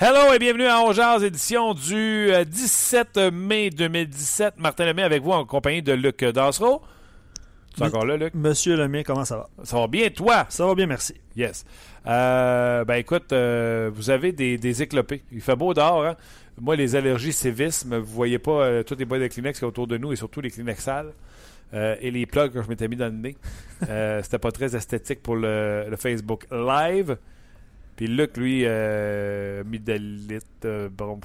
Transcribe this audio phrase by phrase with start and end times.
[0.00, 4.54] Hello et bienvenue à Ongears, édition du 17 euh, mai 2017.
[4.58, 6.82] Martin Lemay avec vous en compagnie de Luc Dassereau.
[7.74, 8.32] Tu es encore là, Luc?
[8.34, 9.48] Monsieur Lemay, comment ça va?
[9.64, 10.46] Ça va bien, toi?
[10.50, 11.14] Ça va bien, merci.
[11.34, 11.64] Yes.
[12.06, 15.24] Euh, ben écoute, euh, vous avez des, des éclopés.
[15.32, 16.16] Il fait beau dehors, hein?
[16.60, 19.66] Moi, les allergies sévisme, vous voyez pas euh, toutes les boîtes de Kleenex qui sont
[19.66, 21.12] autour de nous et surtout les Kleenex sales.
[21.74, 23.36] Euh, et les plugs que je m'étais mis dans le nez.
[23.88, 27.16] Euh, C'était pas très esthétique pour le, le Facebook Live.
[27.98, 31.18] Puis Luc, lui, euh, mis de lit, euh, bon,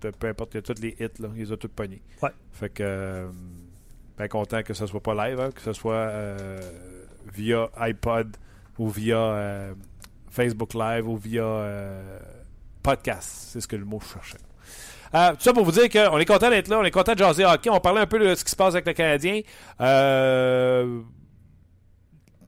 [0.00, 2.00] peu importe, il y a tous les hits, là, il les a tous pognés.
[2.22, 2.30] Ouais.
[2.50, 3.28] Fait que, euh,
[4.16, 6.58] ben content que ce soit pas live, hein, que ce soit euh,
[7.30, 8.38] via iPod
[8.78, 9.74] ou via euh,
[10.30, 11.92] Facebook Live ou via
[12.82, 13.50] podcast.
[13.52, 14.38] C'est ce que le mot cherchais.
[15.14, 17.18] Euh, tout ça pour vous dire qu'on est content d'être là, on est content de
[17.18, 17.68] jaser hockey.
[17.68, 19.42] On parlait un peu de ce qui se passe avec le Canadien.
[19.82, 21.02] Euh,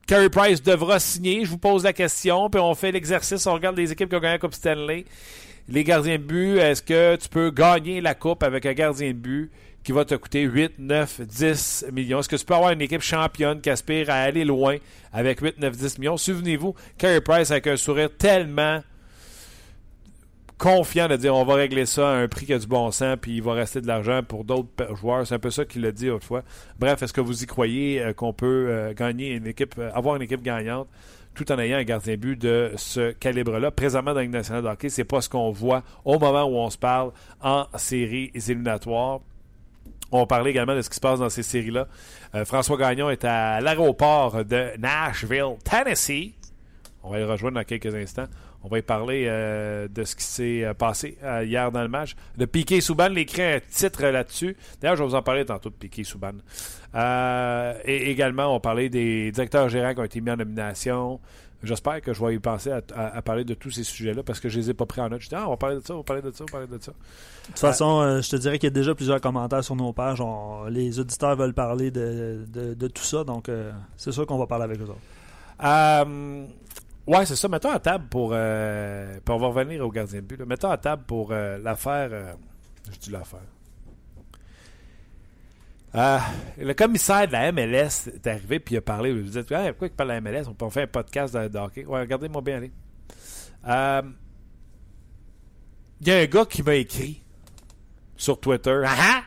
[0.07, 1.43] Carey Price devra signer.
[1.43, 3.45] Je vous pose la question, puis on fait l'exercice.
[3.45, 5.03] On regarde les équipes qui ont gagné la Coupe Stanley.
[5.67, 9.17] Les gardiens de but, est-ce que tu peux gagner la Coupe avec un gardien de
[9.17, 9.51] but
[9.83, 12.21] qui va te coûter 8, 9, 10 millions?
[12.21, 14.77] Est-ce que tu peux avoir une équipe championne qui aspire à aller loin
[15.11, 16.15] avec 8, 9, 10 millions?
[16.15, 18.81] Souvenez-vous, Carey Price avec un sourire tellement
[20.57, 23.17] confiant de dire on va régler ça à un prix qui a du bon sens,
[23.21, 25.25] puis il va rester de l'argent pour d'autres joueurs.
[25.25, 26.43] C'est un peu ça qu'il a dit autrefois.
[26.79, 30.15] Bref, est-ce que vous y croyez euh, qu'on peut euh, gagner une équipe, euh, avoir
[30.15, 30.87] une équipe gagnante
[31.35, 33.69] tout en ayant un gardien but de ce calibre-là?
[33.69, 36.69] Présentement, dans la Ligue nationale hockey, c'est pas ce qu'on voit au moment où on
[36.71, 39.19] se parle en séries éliminatoires.
[40.11, 41.87] On parlait également de ce qui se passe dans ces séries-là.
[42.45, 46.31] François Gagnon est à l'aéroport de Nashville, Tennessee.
[47.03, 48.27] On va le rejoindre dans quelques instants.
[48.63, 51.87] On va y parler euh, de ce qui s'est euh, passé euh, hier dans le
[51.87, 52.15] match.
[52.37, 54.57] De Piqué Souban, il écrit un titre là-dessus.
[54.81, 56.31] D'ailleurs, je vais vous en parler tantôt de Piqué Souban.
[56.95, 61.19] Euh, et également, on parlait des directeurs gérants qui ont été mis en nomination.
[61.63, 64.39] J'espère que je vais y penser à, à- à parler de tous ces sujets-là parce
[64.39, 65.21] que je les ai pas pris en note.
[65.21, 66.51] Je dis, ah, on va parler de ça, on va parler de ça, on va
[66.51, 66.91] parler de ça.
[66.91, 69.91] De toute façon, euh, je te dirais qu'il y a déjà plusieurs commentaires sur nos
[69.91, 70.21] pages.
[70.21, 74.37] On- les auditeurs veulent parler de, de- de tout ça, donc euh, c'est sûr qu'on
[74.37, 74.99] va parler avec eux autres.
[77.07, 77.47] Ouais, c'est ça.
[77.47, 78.31] Mettons à table pour.
[78.33, 80.37] euh, puis on va revenir au gardien de but.
[80.39, 80.45] là.
[80.45, 82.09] Mettons à table pour euh, l'affaire.
[82.11, 82.33] euh,
[82.91, 83.39] je dis l'affaire.
[85.95, 86.19] Euh,
[86.59, 89.11] le commissaire de la MLS est arrivé puis il a parlé.
[89.13, 91.47] Vous dites, Ah, pourquoi il parle de la MLS On peut faire un podcast de,
[91.47, 91.85] de hockey.
[91.85, 92.71] Ouais, regardez-moi bien aller.
[93.67, 94.01] Euh,
[96.01, 97.23] Il y a un gars qui m'a écrit
[98.15, 98.83] sur Twitter.
[98.85, 99.21] Ah ah!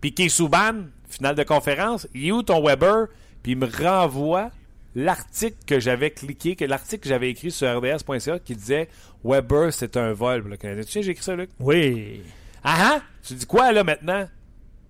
[0.00, 2.06] Piqué Souban, finale de conférence.
[2.14, 3.06] Il est où ton Weber?
[3.42, 4.50] Puis il me renvoie
[4.94, 8.88] l'article que j'avais cliqué, que l'article que j'avais écrit sur rds.ca qui disait
[9.24, 10.84] Weber, c'est un vol pour le Canadien.
[10.84, 11.50] Tu sais, j'ai écrit ça, Luc?
[11.58, 12.22] Oui.
[12.62, 13.02] Ah ah!
[13.22, 14.26] Tu dis quoi, là, maintenant?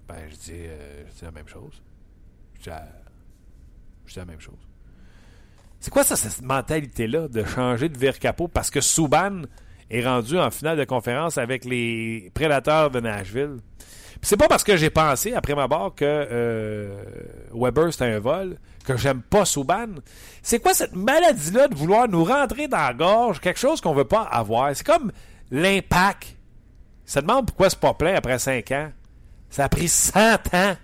[0.09, 1.83] Ben, je dis, euh, je dis la même chose.
[2.59, 2.79] Je dis, euh,
[4.07, 4.59] je dis la même chose.
[5.81, 9.43] C'est quoi ça, cette mentalité-là de changer de vire capot parce que Souban
[9.91, 13.57] est rendu en finale de conférence avec les prédateurs de Nashville?
[13.79, 17.05] Puis c'est pas parce que j'ai pensé, après ma barre, que euh,
[17.53, 19.89] Weber c'était un vol, que j'aime pas Souban.
[20.43, 23.41] C'est quoi cette maladie-là de vouloir nous rentrer dans la gorge?
[23.41, 24.75] Quelque chose qu'on veut pas avoir?
[24.77, 25.11] C'est comme
[25.51, 26.37] l'impact.
[27.05, 28.91] Ça demande pourquoi c'est pas plein après 5 ans.
[29.51, 30.77] Ça a pris 100 ans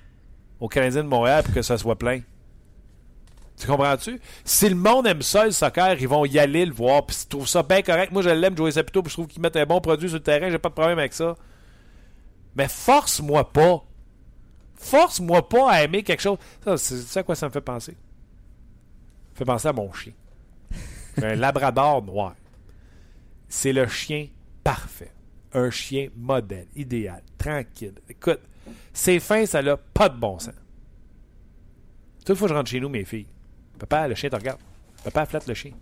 [0.60, 2.20] aux Canadiens de Montréal pour que ça soit plein.
[3.58, 4.18] Tu comprends-tu?
[4.44, 7.28] Si le monde aime ça, le soccer, ils vont y aller le voir, puis ils
[7.28, 8.10] trouvent ça bien correct.
[8.10, 10.22] Moi, je l'aime jouer ça puis je trouve qu'ils mettent un bon produit sur le
[10.22, 11.36] terrain, j'ai pas de problème avec ça.
[12.56, 13.84] Mais force-moi pas.
[14.80, 16.38] Force-moi pas à aimer quelque chose.
[16.64, 17.92] Ça, c'est c'est à quoi ça me fait penser?
[17.92, 17.98] Ça
[19.32, 20.12] me fait penser à mon chien.
[21.22, 22.34] Un labrador noir.
[23.48, 24.28] C'est le chien
[24.64, 25.12] parfait.
[25.52, 27.94] Un chien modèle, idéal, tranquille.
[28.08, 28.40] Écoute,
[28.92, 30.54] C'est fin, ça n'a pas de bon sens.
[32.24, 33.26] Toute fois que je rentre chez nous, mes filles,
[33.78, 34.60] papa, le chien te regarde.
[35.04, 35.72] Papa flatte le chien.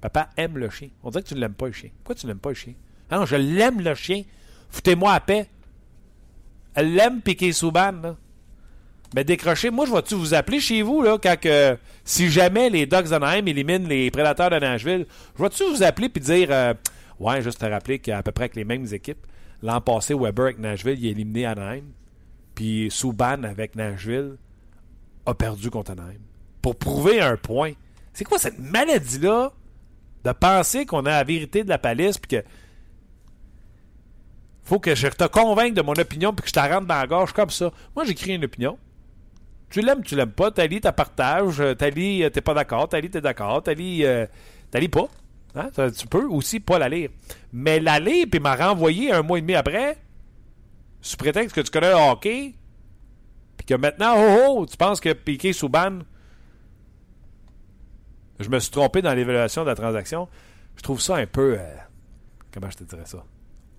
[0.00, 0.88] Papa aime le chien.
[1.02, 1.90] On dirait que tu ne l'aimes pas, le chien.
[1.98, 2.74] Pourquoi tu n'aimes pas, le chien?
[3.10, 4.24] Ah non, je l'aime, le chien.
[4.70, 5.48] Foutez-moi à paix.
[6.74, 8.16] Elle l'aime, Piqué Souban, là.
[9.14, 12.86] Mais décrochez, moi, je vais-tu vous appeler chez vous, là, quand que, si jamais les
[12.86, 15.06] Ducks d'Anaheim éliminent les Prédateurs de Nashville,
[15.36, 16.72] je vais-tu vous appeler puis dire, euh,
[17.20, 19.26] ouais, juste te rappeler qu'à peu près avec les mêmes équipes,
[19.62, 21.84] l'an passé, Weber avec Nashville, il a éliminé Anaheim,
[22.54, 24.36] puis Souban avec Nashville
[25.26, 26.20] a perdu contre Anaheim.
[26.62, 27.72] Pour prouver un point.
[28.14, 29.52] C'est quoi cette maladie-là
[30.24, 32.44] de penser qu'on a la vérité de la palisse puis que
[34.64, 37.06] faut que je te convainque de mon opinion puis que je te rentre dans la
[37.06, 37.72] gorge comme ça?
[37.96, 38.78] Moi, j'écris une opinion.
[39.72, 40.50] Tu l'aimes, tu l'aimes pas.
[40.50, 41.62] T'as tu partages.
[41.78, 42.90] T'as tu t'es pas d'accord.
[42.90, 43.62] T'as t'es d'accord.
[43.62, 44.26] T'as euh,
[44.74, 45.08] lis, pas.
[45.54, 45.70] Hein?
[45.96, 47.08] Tu peux aussi pas la lire.
[47.54, 49.96] Mais la lire puis m'a renvoyé un mois et demi après,
[51.00, 52.54] sous prétexte que tu connais le hockey,
[53.56, 56.00] puis que maintenant, oh oh, tu penses que Piqué Souban,
[58.40, 60.28] je me suis trompé dans l'évaluation de la transaction.
[60.76, 61.74] Je trouve ça un peu, euh,
[62.52, 63.24] comment je te dirais ça,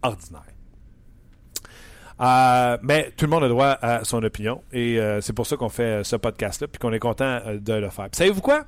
[0.01, 0.52] ordinaire.
[2.21, 4.63] Euh, mais tout le monde a droit à son opinion.
[4.71, 7.73] Et euh, c'est pour ça qu'on fait euh, ce podcast-là, puis qu'on est content de
[7.73, 8.09] le faire.
[8.11, 8.65] savez-vous quoi?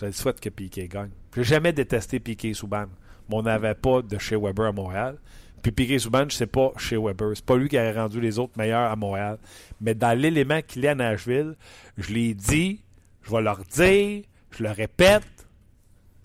[0.00, 1.10] Je souhaite que Piquet gagne.
[1.34, 2.86] J'ai jamais détesté Piquet Souban.
[3.28, 5.18] Mais on n'avait pas de chez Weber à Montréal.
[5.62, 7.32] Puis Piquet Souban, je sais pas chez Weber.
[7.34, 9.38] C'est pas lui qui a rendu les autres meilleurs à Montréal.
[9.80, 11.54] Mais dans l'élément qu'il est à Nashville,
[11.98, 12.82] je l'ai dit,
[13.22, 15.46] je vais leur dire, je le répète,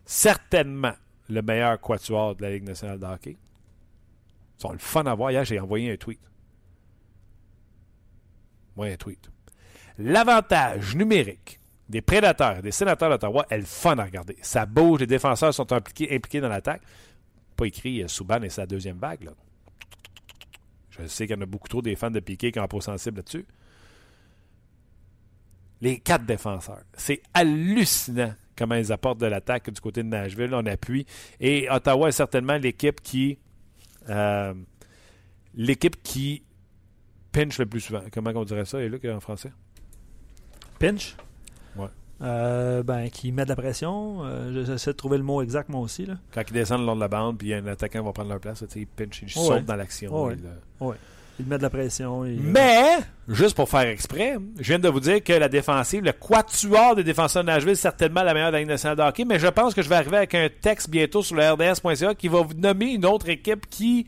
[0.05, 0.93] certainement
[1.29, 3.37] le meilleur quatuor de la Ligue nationale de hockey.
[4.57, 5.31] Ils sont le fun à voir.
[5.31, 6.19] Hier, j'ai envoyé un tweet.
[8.75, 9.29] Moi, un tweet.
[9.97, 14.35] L'avantage numérique des prédateurs, des sénateurs d'Ottawa est le fun à regarder.
[14.41, 16.81] Ça bouge, les défenseurs sont impliqués, dans l'attaque.
[17.55, 19.23] Pas écrit euh, Souban et sa deuxième vague.
[19.23, 19.31] Là.
[20.89, 22.81] Je sais qu'il y en a beaucoup trop des fans de Piqué qui ont pas
[22.81, 23.45] sensible là-dessus.
[25.81, 26.83] Les quatre défenseurs.
[26.95, 30.53] C'est hallucinant comment ils apportent de l'attaque du côté de Nashville.
[30.53, 31.05] On appuie.
[31.39, 33.37] Et Ottawa est certainement l'équipe qui.
[34.09, 34.53] Euh,
[35.53, 36.44] l'équipe qui
[37.35, 38.01] pinch le plus souvent.
[38.13, 39.51] Comment on dirait ça, et là, en français?
[40.79, 41.15] Pinch?
[41.75, 41.87] Ouais.
[42.21, 44.23] Euh, ben, qui met de la pression.
[44.23, 46.05] Euh, j'essaie de trouver le mot exact, moi aussi.
[46.05, 46.15] Là.
[46.33, 48.63] Quand ils descendent le long de la bande, puis un attaquant va prendre leur place,
[48.75, 50.25] ils pinch, ils sautent dans l'action.
[50.25, 50.35] Oui,
[50.79, 50.95] ouais.
[51.37, 52.21] Il met de la pression.
[52.21, 56.95] Mais, juste pour faire exprès, je viens de vous dire que la défensive, le quatuor
[56.95, 59.37] des défenseurs de Nashville, c'est certainement la meilleure de la Ligue nationale de hockey, mais
[59.37, 62.41] je pense que je vais arriver avec un texte bientôt sur le RDS.ca qui va
[62.41, 64.07] vous nommer une autre équipe qui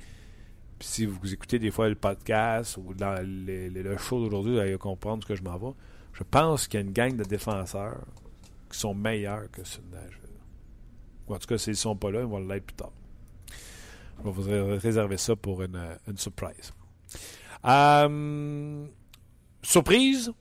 [0.80, 5.28] si vous écoutez des fois le podcast ou le show d'aujourd'hui, vous allez comprendre ce
[5.28, 5.74] que je m'en vais.
[6.14, 8.00] Je pense qu'il y a une gang de défenseurs
[8.72, 10.22] qui sont meilleurs que ceux de Nashville.
[11.28, 12.92] Ou en tout cas, s'ils ne sont pas là, ils vont l'être plus tard.
[14.20, 15.80] Je vais vous réserver ça pour une,
[16.16, 16.74] surprise.
[17.66, 18.86] Euh,
[19.62, 20.32] surprise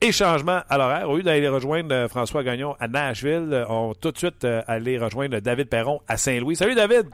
[0.00, 1.08] et changement à l'horaire.
[1.08, 4.62] Au lieu d'aller rejoindre euh, François Gagnon à Nashville, on va tout de suite euh,
[4.66, 6.56] aller rejoindre David Perron à Saint-Louis.
[6.56, 7.08] Salut David!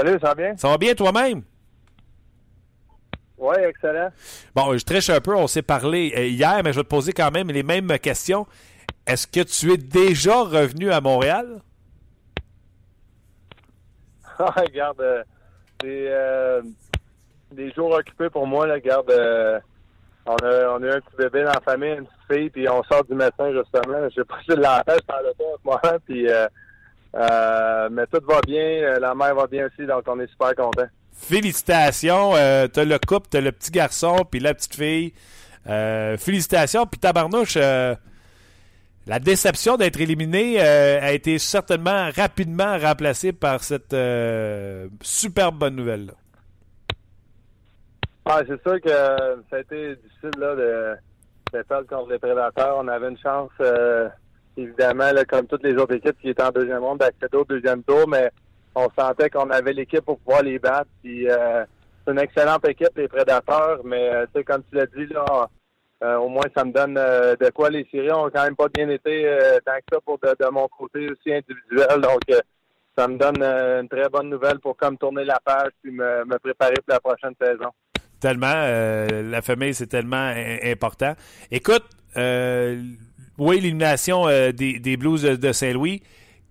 [0.00, 0.56] Salut, ça va bien?
[0.56, 1.42] Ça va bien toi-même?
[3.36, 4.08] Oui, excellent.
[4.54, 7.12] Bon, je triche un peu, on s'est parlé euh, hier, mais je vais te poser
[7.12, 8.46] quand même les mêmes questions.
[9.06, 11.60] Est-ce que tu es déjà revenu à Montréal?
[14.38, 15.22] Ah, regarde, euh,
[15.84, 16.62] euh,
[17.52, 18.66] des, jours occupés pour moi.
[18.66, 19.12] Là, regarde,
[20.24, 22.82] on, a, on a un petit bébé dans la famille, une petite fille, puis on
[22.84, 24.08] sort du médecin, justement.
[24.16, 26.26] J'ai pris de l'empêche par le temps en ce moment, puis
[27.16, 30.54] euh, mais tout va bien, euh, la mère va bien aussi, donc on est super
[30.54, 30.86] content.
[31.12, 35.12] Félicitations, euh, t'as le couple, t'as le petit garçon, puis la petite fille.
[35.68, 43.94] Euh, félicitations, puis tabarnouche, la déception d'être éliminé a été certainement rapidement remplacée par cette
[45.02, 46.12] superbe bonne nouvelle-là.
[48.24, 50.96] Ah, c'est sûr que ça a été difficile là, de,
[51.52, 52.76] de perdre contre les prédateurs.
[52.78, 53.50] On avait une chance
[54.56, 58.08] évidemment, comme toutes les autres équipes qui étaient en deuxième ronde, d'accéder au deuxième tour,
[58.08, 58.30] mais
[58.74, 60.90] on sentait qu'on avait l'équipe pour pouvoir les battre.
[61.02, 61.64] Puis euh,
[62.04, 65.48] c'est une excellente équipe, les Prédateurs, mais euh, comme tu l'as dit, là,
[66.02, 68.88] euh, au moins ça me donne de quoi les séries ont quand même pas bien
[68.88, 69.22] été
[69.66, 72.00] tant que ça pour de, mon côté aussi individuel.
[72.00, 72.22] Donc
[72.96, 76.38] ça me donne une très bonne nouvelle pour comme tourner la page puis me, me
[76.38, 77.70] préparer pour la prochaine saison.
[78.18, 78.66] Tellement,
[79.30, 80.32] la famille c'est tellement
[80.64, 81.14] important.
[81.50, 81.84] Écoute,
[83.40, 86.02] oui, l'élimination euh, des, Blues de, Saint-Louis.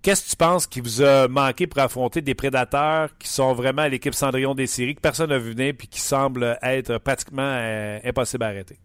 [0.02, 3.86] Qu'est-ce que tu penses qui vous a manqué pour affronter des prédateurs qui sont vraiment
[3.86, 7.98] l'équipe Cendrillon des séries, que personne n'a vu venir et qui semblent être pratiquement euh,
[8.04, 8.76] impossible à arrêter?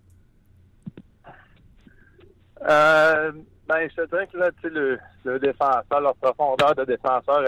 [2.69, 3.31] Euh,
[3.67, 7.43] ben, je te dirais que là, le, le défenseur, leur profondeur de défenseur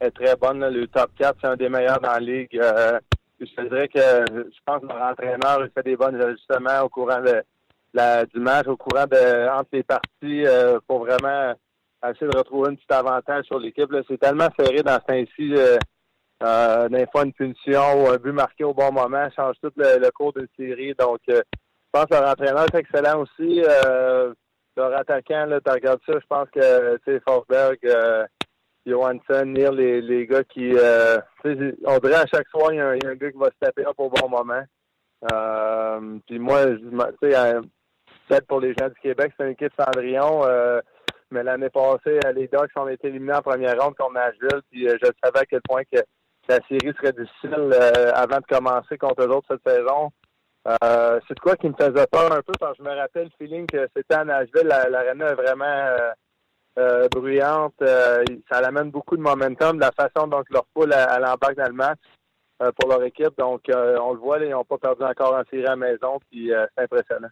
[0.00, 0.64] est, très bonne.
[0.64, 2.50] Le top 4, c'est un des meilleurs dans la ligue.
[2.52, 6.88] je te dirais que je pense que leur entraîneur il fait des bons ajustements au
[6.88, 7.42] courant de
[7.94, 11.54] la, du match au courant de entre les parties euh, pour vraiment
[12.04, 13.90] essayer de retrouver un petit avantage sur l'équipe.
[14.08, 15.54] C'est tellement serré dans ce temps-ci.
[15.56, 15.78] Euh,
[16.42, 20.32] euh fois, une punition ou un but marqué au bon moment change tout le, cours
[20.32, 20.94] d'une série.
[20.94, 23.62] Donc, euh, je pense que leur entraîneur est excellent aussi.
[24.76, 27.78] leur attaquant, tu regardes ça, je pense que, tu sais, Forsberg...
[28.88, 30.72] Johansson, Neil, les, les gars qui.
[30.74, 33.86] Euh, on dirait à chaque soir, il y, a un gars qui va se taper
[33.86, 34.62] up au bon moment.
[36.26, 37.60] Puis moi, je,
[38.30, 39.32] 7 pour les gens du Québec.
[39.36, 40.44] C'est une équipe Cendrillon.
[40.44, 40.80] Euh,
[41.30, 44.62] mais l'année passée, euh, les Ducks ont été éliminés en première ronde contre Nashville.
[44.70, 45.98] Puis euh, je savais à quel point que
[46.48, 47.74] la série serait difficile
[48.14, 50.10] avant de commencer contre eux autres cette saison.
[50.64, 53.30] C'est de quoi qui me faisait peur un peu, parce que je me rappelle le
[53.38, 55.94] feeling que c'était à Nashville, l'arena est vraiment
[57.14, 57.74] bruyante.
[58.50, 62.00] ça l'amène beaucoup de momentum, la façon dont leur poule à embarque dans le match
[62.78, 63.36] pour leur équipe.
[63.36, 66.18] Donc, on le voit, là, ils n'ont pas perdu encore en série à la maison,
[66.30, 67.28] puis c'est impressionnant.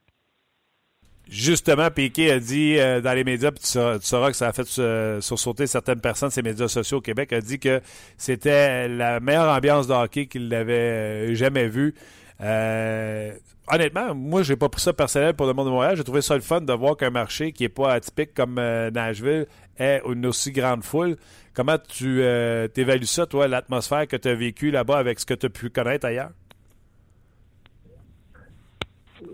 [1.29, 4.69] Justement, Piquet a dit euh, dans les médias, puis tu sauras, que ça a fait
[4.79, 7.81] euh, sursauter certaines personnes, ces médias sociaux au Québec, a dit que
[8.17, 11.97] c'était la meilleure ambiance de hockey qu'il n'avait euh, jamais vue.
[12.41, 15.97] honnêtement, moi, j'ai pas pris ça personnel pour le monde de Montréal.
[15.97, 19.47] J'ai trouvé ça le fun de voir qu'un marché qui est pas atypique comme Nashville
[19.81, 21.17] ait une aussi grande foule.
[21.55, 25.47] Comment tu évalues ça, toi, l'atmosphère que tu as vécue là-bas avec ce que tu
[25.47, 26.31] as pu connaître ailleurs?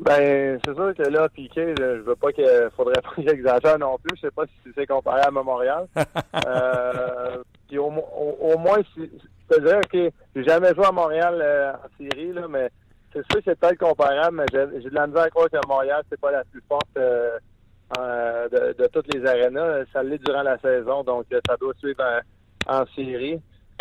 [0.01, 2.47] Ben, c'est sûr que là, Piqué, je, veux pas qu'il
[2.77, 4.17] faudrait pas qu'il exagère non plus.
[4.17, 5.87] Je sais pas si c'est comparé à Montréal.
[6.47, 9.11] euh, puis au, au, moins, si,
[9.51, 12.71] je te dirais que j'ai jamais joué à Montréal euh, en série, là, mais
[13.13, 16.03] c'est sûr que c'est peut-être comparable, mais j'ai de la misère à croire que Montréal,
[16.09, 19.85] c'est pas la plus forte euh, de, de, toutes les arénas.
[19.93, 23.41] Ça l'est durant la saison, donc ça doit suivre en, en série.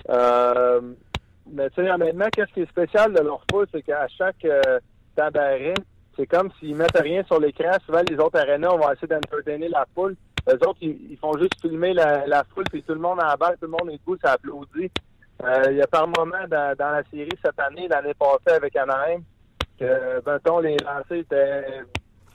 [0.09, 0.81] Euh,
[1.49, 4.79] mais tu sais, honnêtement, qu'est-ce qui est spécial de leur foot, c'est qu'à chaque euh,
[5.17, 5.73] d'arrêt,
[6.15, 7.71] c'est comme s'ils mettent rien sur l'écran.
[7.85, 10.15] Souvent, les autres arénas, on va essayer d'entertainer la foule.
[10.47, 13.65] Les autres, ils, font juste filmer la, foule, puis tout le monde en bas, tout
[13.65, 14.91] le monde est debout, ça applaudit.
[15.43, 19.21] Euh, il y a par moment dans, la série cette année, l'année passée avec Anaheim,
[19.79, 21.81] que, mettons, les lancers étaient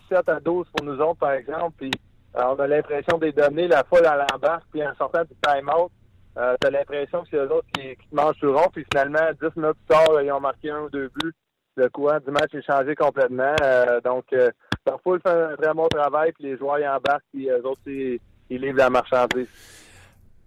[0.08, 1.90] 7 à 12 pour nous autres, par exemple, puis
[2.36, 5.90] euh, on a l'impression de donner, la foule à l'embarque, puis en sortant du time-out,
[6.36, 9.56] euh, t'as l'impression que c'est eux autres qui, te mangent sur rond, puis finalement, 10
[9.56, 11.34] minutes plus tard, ils ont marqué un ou deux buts
[11.76, 13.54] le courant du match est changé complètement.
[13.62, 14.50] Euh, donc, euh,
[14.86, 18.20] il fait un très bon travail, puis les joueurs y embarquent, puis les autres, ils,
[18.50, 19.48] livrent la marchandise.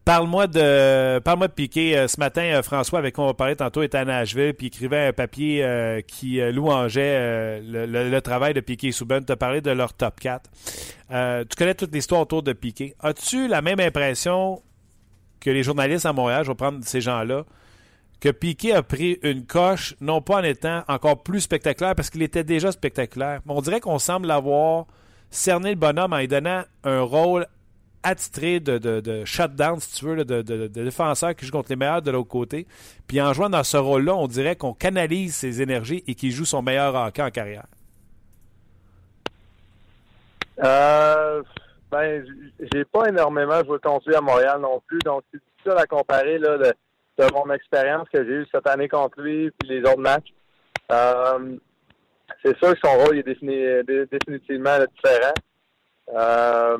[0.05, 1.95] Parle-moi de parle-moi de Piqué.
[1.95, 5.07] Euh, ce matin, François, avec qui on va parler tantôt, était à Nashville, puis écrivait
[5.07, 9.23] un papier qui louangeait le, travail de Piqué et Souben.
[9.23, 10.49] Tu as parlé de leur top 4.
[11.09, 12.95] tu connais toute l'histoire autour de Piqué.
[13.01, 14.63] As-tu la même impression
[15.39, 17.45] que les journalistes à Montréal, je vais prendre ces gens-là,
[18.19, 22.21] que Piquet a pris une coche, non pas en étant encore plus spectaculaire, parce qu'il
[22.21, 24.85] était déjà spectaculaire, mais on dirait qu'on semble l'avoir
[25.29, 27.47] cerné le bonhomme en lui donnant un rôle
[28.03, 31.75] attitré de, de, de shutdown, si tu veux, de, de, défenseur qui joue contre les
[31.75, 32.65] meilleurs de l'autre côté.
[33.07, 36.45] Puis en jouant dans ce rôle-là, on dirait qu'on canalise ses énergies et qu'il joue
[36.45, 37.65] son meilleur hockey en carrière.
[40.63, 41.43] Euh,
[41.91, 42.25] ben,
[42.73, 46.37] j'ai pas énormément joué contre lui à Montréal non plus, donc c'est difficile à comparer
[46.37, 46.57] là.
[46.57, 46.73] De
[47.19, 50.33] de mon expérience que j'ai eue cette année contre lui puis les autres matchs.
[50.91, 51.57] Euh,
[52.43, 55.33] c'est sûr que son rôle est définitivement différent.
[56.15, 56.77] Euh,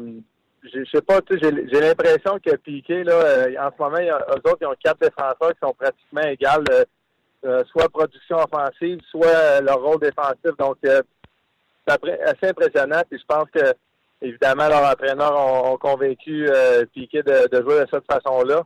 [0.64, 4.58] je sais pas, j'ai l'impression que Piqué, là, euh, en ce moment, a, eux autres,
[4.62, 6.66] ils ont quatre défenseurs qui sont pratiquement égales,
[7.72, 10.56] soit production offensive, soit leur rôle défensif.
[10.58, 11.02] Donc, c'est
[11.88, 13.02] assez impressionnant.
[13.10, 13.74] Puis je pense que,
[14.22, 16.50] évidemment, leurs entraîneurs ont, convaincu
[16.94, 18.64] Piqué de, jouer de cette façon-là.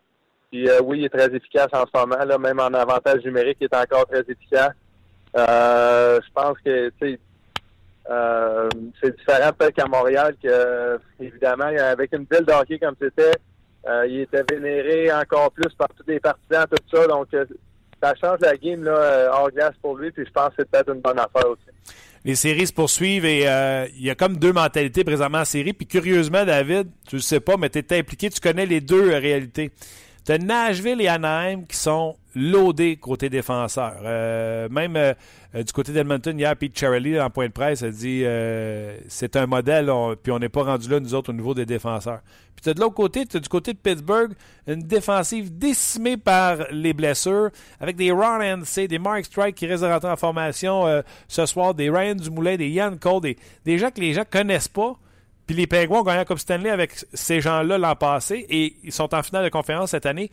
[0.53, 3.57] Puis euh, oui, il est très efficace en ce moment, là, même en avantage numérique,
[3.59, 4.73] il est encore très efficace.
[5.35, 6.91] Euh, je pense que
[8.11, 8.69] euh,
[9.01, 10.35] c'est différent peut-être qu'à Montréal,
[11.19, 13.31] évidemment, avec une ville de hockey comme c'était,
[14.07, 17.07] il était vénéré encore plus par tous les partisans, tout ça.
[17.07, 17.29] Donc
[17.99, 20.93] ça change la game là, hors glace pour lui, puis je pense que c'est peut-être
[20.93, 21.63] une bonne affaire aussi
[22.25, 23.39] les séries se poursuivent et
[23.97, 25.73] il y a comme deux mentalités présentement en série.
[25.73, 29.09] Puis curieusement, David, tu le sais pas, mais tu es impliqué, tu connais les deux
[29.09, 29.71] réalités.
[30.25, 33.95] Tu Nashville et Anaheim qui sont loadés côté défenseur.
[34.03, 35.13] Euh, même euh,
[35.53, 39.47] du côté d'Edmonton, hier, Pete Charlie, en point de presse, a dit euh, c'est un
[39.47, 39.91] modèle,
[40.23, 42.21] puis on n'est pas rendu là, nous autres, au niveau des défenseurs.
[42.55, 44.31] Puis tu de l'autre côté, tu du côté de Pittsburgh,
[44.65, 47.49] une défensive décimée par les blessures,
[47.81, 51.73] avec des Ron NC, des Mark Strike qui restent de rentrer en formation ce soir,
[51.73, 54.95] des Ryan Dumoulin, des Ian Cole, des, des gens que les gens connaissent pas.
[55.53, 59.13] Les Penguins ont gagné la Coupe Stanley avec ces gens-là l'an passé et ils sont
[59.13, 60.31] en finale de conférence cette année.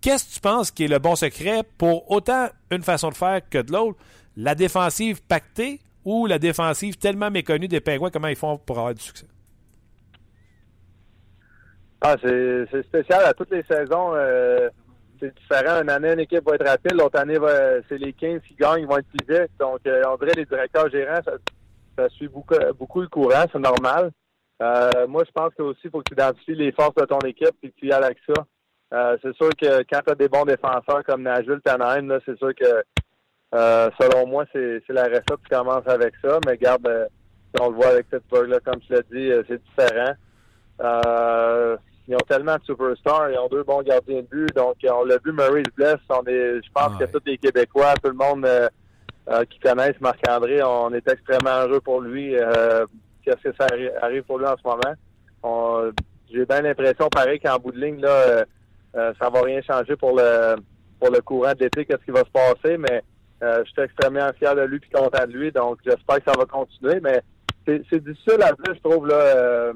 [0.00, 3.40] Qu'est-ce que tu penses qui est le bon secret pour autant une façon de faire
[3.48, 3.98] que de l'autre?
[4.36, 8.94] La défensive pactée ou la défensive tellement méconnue des Pingouins, comment ils font pour avoir
[8.94, 9.26] du succès?
[12.00, 13.24] Ah, c'est spécial.
[13.24, 14.68] À toutes les saisons, euh,
[15.20, 15.82] c'est différent.
[15.82, 16.94] Une année, une équipe va être rapide.
[16.94, 17.38] L'autre année,
[17.88, 19.50] c'est les 15 qui gagnent, ils vont être plus vite.
[19.58, 21.20] Donc, euh, on dirait les directeurs gérants,
[21.96, 23.44] ça, suit beaucoup, beaucoup le courant.
[23.52, 24.12] C'est normal.
[24.60, 27.54] Euh, moi, je pense qu'aussi, il faut que tu identifies les forces de ton équipe
[27.62, 28.44] et que tu y ailles avec ça.
[28.94, 32.54] Euh, c'est sûr que quand tu as des bons défenseurs comme Nashville, Tanaheim, c'est sûr
[32.54, 32.82] que
[33.54, 35.24] euh, selon moi, c'est la recette.
[35.26, 37.06] Tu commences avec ça, mais garde, euh,
[37.60, 40.14] on le voit avec Pittsburgh, là, comme tu l'as dit, euh, c'est différent.
[42.08, 44.54] ils ont tellement de superstars, ils ont deux bons gardiens de but.
[44.54, 46.00] Donc, on l'a vu, Murray se blesse.
[46.10, 48.46] On est, je pense que tous les Québécois, tout le monde
[49.50, 52.34] qui connaissent Marc-André, on est extrêmement heureux pour lui.
[53.28, 53.66] Qu'est-ce que ça
[54.02, 55.92] arrive pour lui en ce moment?
[56.30, 58.44] J'ai bien l'impression, pareil, qu'en bout de ligne, là,
[58.94, 60.56] ça va rien changer pour le
[60.98, 63.02] pour le courant de l'été, qu'est-ce qui va se passer, mais
[63.42, 66.38] euh, je suis extrêmement fier de lui et content de lui, donc j'espère que ça
[66.38, 67.00] va continuer.
[67.00, 67.22] Mais
[67.66, 69.72] c'est difficile à dire, je trouve, là, euh,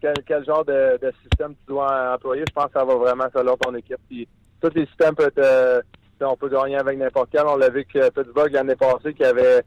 [0.00, 2.44] quel, genre de, système tu dois employer.
[2.48, 3.98] Je pense que ça va vraiment selon ton équipe.
[4.08, 4.26] Puis,
[4.60, 5.80] tous les systèmes peuvent être, euh,
[6.20, 7.46] on peut gagner avec n'importe quel.
[7.46, 9.62] On l'a vu que Pittsburgh l'année passée qui avait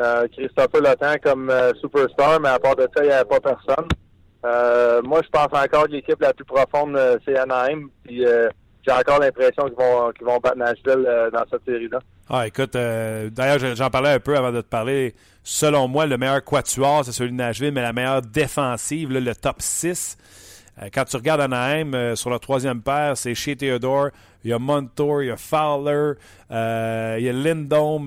[0.00, 3.88] euh, Christopher comme superstar, mais à part de ça, il n'y avait pas personne.
[5.04, 7.88] moi, je pense encore que l'équipe la plus profonde, c'est Anaheim.
[8.04, 8.24] Puis
[8.86, 11.98] j'ai encore l'impression qu'ils vont, qu'ils vont battre Nashville dans cette série-là.
[12.28, 15.14] Ah, écoute, euh, d'ailleurs, j'en parlais un peu avant de te parler.
[15.44, 19.56] Selon moi, le meilleur quatuor, c'est celui de Nashville, mais la meilleure défensive, le top
[19.60, 20.16] 6.
[20.82, 24.08] Euh, quand tu regardes Anaheim, euh, sur la troisième paire, c'est chez Theodore.
[24.46, 26.12] Il y a Montour, il y a Fowler,
[26.50, 28.06] il y a Lindome,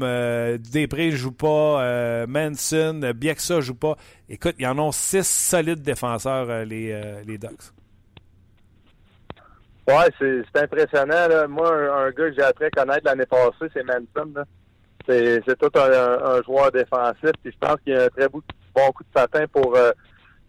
[0.58, 3.98] Després ne joue pas, Manson, Bieksa joue pas.
[4.30, 7.74] Écoute, ils en ont six solides défenseurs, les, les Ducks.
[9.90, 11.48] Ouais, c'est impressionnant.
[11.50, 14.46] Moi, un, gars que j'ai appris à connaître l'année passée, c'est Manson.
[15.08, 17.32] C'est tout un, joueur défensif.
[17.42, 19.90] Puis je pense qu'il a un très bon, coup de patin pour euh,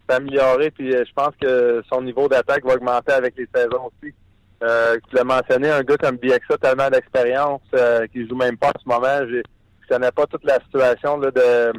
[0.07, 0.69] s'améliorer.
[0.69, 4.13] Puis euh, je pense que son niveau d'attaque va augmenter avec les saisons aussi.
[4.63, 8.69] Euh, tu l'as mentionné, un gars comme Bieksa, tellement d'expérience, euh, qui joue même pas
[8.69, 9.27] en ce moment.
[9.27, 9.41] Je
[9.89, 11.73] connais pas toute la situation là, de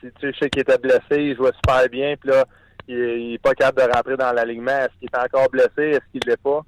[0.00, 2.44] si tu sais qu'il était blessé, il jouait super bien, puis là,
[2.88, 4.72] il, il est pas capable de rentrer dans l'alignement.
[4.72, 5.96] Est-ce qu'il est encore blessé?
[5.96, 6.62] Est-ce qu'il l'est pas?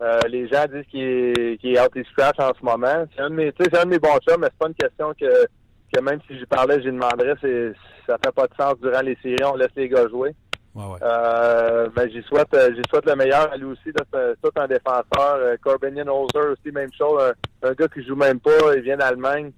[0.00, 3.04] Euh, les gens disent qu'il est, qu est out scratch en ce moment.
[3.14, 5.12] C'est un de mes, c'est un de mes bons chums, mais c'est pas une question
[5.20, 5.46] que,
[5.92, 7.34] que même si j'y parlais, j'y demanderais.
[7.40, 7.72] C'est,
[8.06, 9.42] ça fait pas de sens durant les séries.
[9.44, 10.34] On laisse les gars jouer.
[10.78, 10.98] Ouais, ouais.
[11.02, 13.90] Euh, mais j'y souhaite, euh, j'y souhaite le meilleur à lui aussi.
[13.92, 15.02] Tout un défenseur.
[15.18, 17.20] Euh, Corbinian Holzer aussi, même chose.
[17.64, 18.76] Un, gars qui joue même pas.
[18.76, 19.50] Il vient d'Allemagne.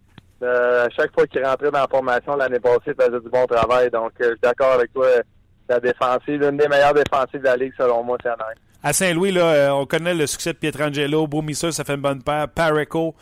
[0.43, 3.45] Euh, à chaque fois qu'il rentrait dans la formation l'année passée, il faisait du bon
[3.45, 3.91] travail.
[3.91, 5.09] Donc, je suis d'accord avec toi.
[5.69, 8.35] La défensive, l'une des meilleures défensives de la Ligue, selon moi, c'est en
[8.83, 12.49] à Saint-Louis, là, on connaît le succès de Pietrangelo, Beaumisseur, ça fait une bonne paire,
[12.49, 13.15] Pareco.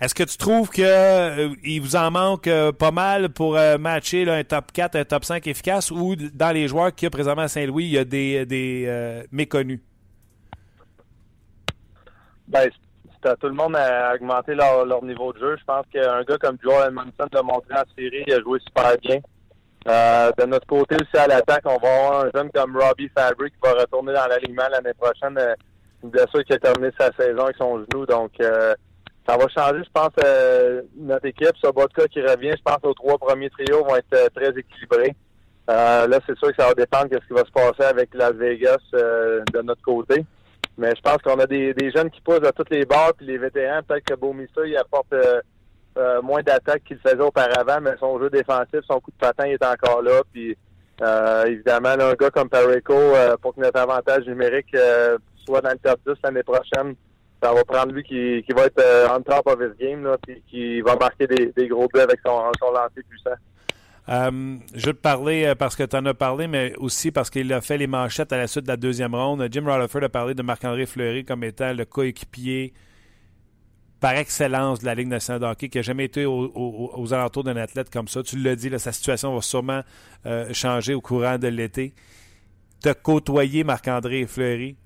[0.00, 1.48] Est-ce que tu trouves qu'il euh,
[1.80, 5.90] vous en manque euh, pas mal pour matcher un top 4, un top 5 efficace?
[5.90, 9.24] Ou dans les joueurs qu'il y a présentement à Saint-Louis, il y a des, des
[9.32, 9.80] méconnus?
[12.46, 12.70] Ben,
[13.22, 15.56] tout le monde a augmenté leur, niveau de jeu.
[15.58, 18.96] Je pense qu'un gars comme Joel Edmondson l'a montré en série, il a joué super
[18.98, 19.18] bien.
[19.86, 23.50] Euh, de notre côté aussi à l'attaque, on va avoir un jeune comme Robbie Fabry
[23.50, 25.36] qui va retourner dans l'alignement l'année prochaine.
[25.38, 25.54] Euh,
[26.02, 28.06] une blessure qui a terminé sa saison avec son genou.
[28.06, 28.74] Donc euh,
[29.28, 30.10] ça va changer, je pense,
[30.96, 31.56] notre équipe.
[31.62, 35.14] Sobotka qui revient, je pense aux trois premiers trios vont être très équilibrés.
[35.66, 38.32] là, c'est sûr que ça va dépendre de ce qui va se passer avec Las
[38.32, 40.24] Vegas de notre côté.
[40.78, 43.36] Mais je pense qu'on a des, jeunes qui poussent à toutes les barres, puis les
[43.36, 48.30] vétérans, peut-être que Beaumissa, il apporte euh, moins d'attaques qu'il faisait auparavant, mais son jeu
[48.30, 50.22] défensif, son coup de patin est encore là.
[50.32, 50.56] Puis
[51.02, 54.76] euh, évidemment, un gars comme Pareco, euh, pour que notre avantage numérique
[55.44, 56.94] soit dans le top 10 l'année prochaine,
[57.42, 60.06] ça va prendre lui qui, qui va être on top of his game,
[60.48, 64.58] qui va marquer des, gros buts avec son, son lancer puissant.
[64.74, 67.60] je veux te parler parce que tu en as parlé, mais aussi parce qu'il a
[67.60, 69.46] fait les manchettes à la suite de la deuxième ronde.
[69.50, 72.72] Jim Rutherford a parlé de Marc-André Fleury comme étant le coéquipier
[74.00, 77.56] par excellence de la Ligue nationale de hockey, qui n'a jamais été aux alentours d'un
[77.56, 78.22] athlète comme ça.
[78.22, 79.82] Tu l'as dit, sa situation va sûrement
[80.26, 81.94] euh, changer au courant de l'été.
[82.82, 84.76] Tu as côtoyé Marc-André Fleury.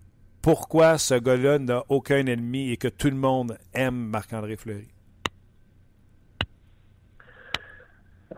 [0.42, 4.88] Pourquoi ce gars-là n'a aucun ennemi et que tout le monde aime Marc-André Fleury?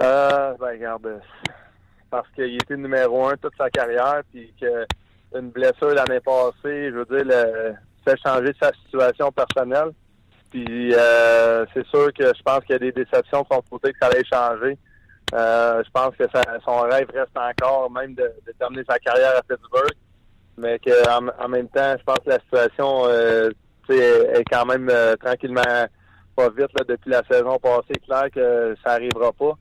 [0.01, 1.21] Euh, ben, regarde,
[2.11, 7.07] parce qu'il était numéro un toute sa carrière, puis qu'une blessure l'année passée, je veux
[7.07, 9.91] dire, le, fait changer sa situation personnelle.
[10.51, 13.93] Puis euh, c'est sûr que je pense qu'il y a des déceptions de son côté
[13.93, 14.79] que ça allait changer.
[15.33, 16.25] Euh, je pense que
[16.65, 19.97] son rêve reste encore même de, terminer sa carrière à Pittsburgh.
[20.57, 23.51] Mais qu'en en même temps, je pense que la situation euh,
[23.89, 25.63] est, quand même euh, tranquillement
[26.37, 28.01] pas vite là, depuis la saison passée.
[28.07, 29.53] Clair que ça arrivera pas.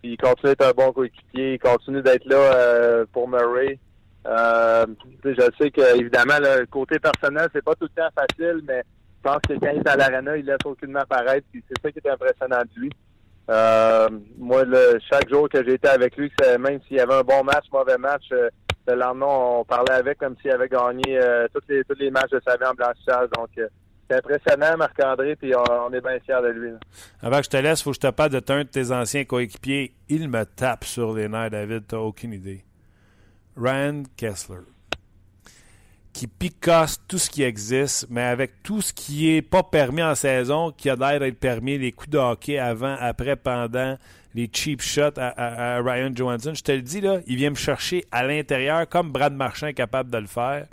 [0.00, 1.54] Puis il continue d'être un bon coéquipier.
[1.54, 3.78] Il continue d'être là euh, pour Murray.
[4.24, 8.82] Je sais que évidemment le côté personnel c'est pas tout le temps facile, mais
[9.18, 11.46] je pense que quand il est à l'arena, il laisse aucunement paraître.
[11.52, 12.90] Puis c'est ça qui est impressionnant de lui.
[14.38, 17.44] Moi, le, chaque jour que été avec lui, que même s'il y avait un bon
[17.44, 18.24] match, mauvais match,
[18.86, 21.62] le lendemain, on parlait avec comme s'il avait gagné euh, tous
[21.98, 23.28] les matchs de sa vie en blanchissage.
[23.36, 23.68] Donc euh,
[24.08, 26.70] c'est impressionnant, Marc-André, puis on, est bien fiers de lui.
[27.20, 29.24] Avant que je te laisse, faut que je te parle de un de tes anciens
[29.24, 29.94] coéquipiers.
[30.08, 31.84] Il me tape sur les nerfs, David.
[31.88, 32.64] T'as aucune idée.
[33.56, 34.60] Ryan Kessler.
[36.12, 40.14] Qui picasse tout ce qui existe, mais avec tout ce qui est pas permis en
[40.14, 43.98] saison, qui a l'air d'être permis, les coups de hockey avant, après, pendant,
[44.36, 46.52] les cheap shots à, à- à Ryan Johansson.
[46.54, 49.74] Je te le dis, là, il vient me chercher à l'intérieur, comme Brad Marchand est
[49.74, 50.66] capable de le faire.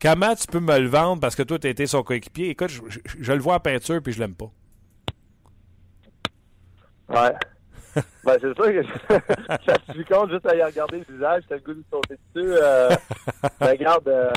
[0.00, 2.50] Comment tu peux me le vendre parce que toi, tu été son coéquipier?
[2.50, 4.50] Écoute, je, je- je le vois en peinture puis je l'aime pas.
[7.08, 7.34] Ouais.
[8.24, 8.82] ben, c'est sûr que
[9.66, 12.16] ça se suis compte juste à y regarder le visage, t'as le goût de sauter
[12.34, 12.48] dessus.
[12.60, 12.90] Euh,
[13.60, 14.30] ben, regarde, euh,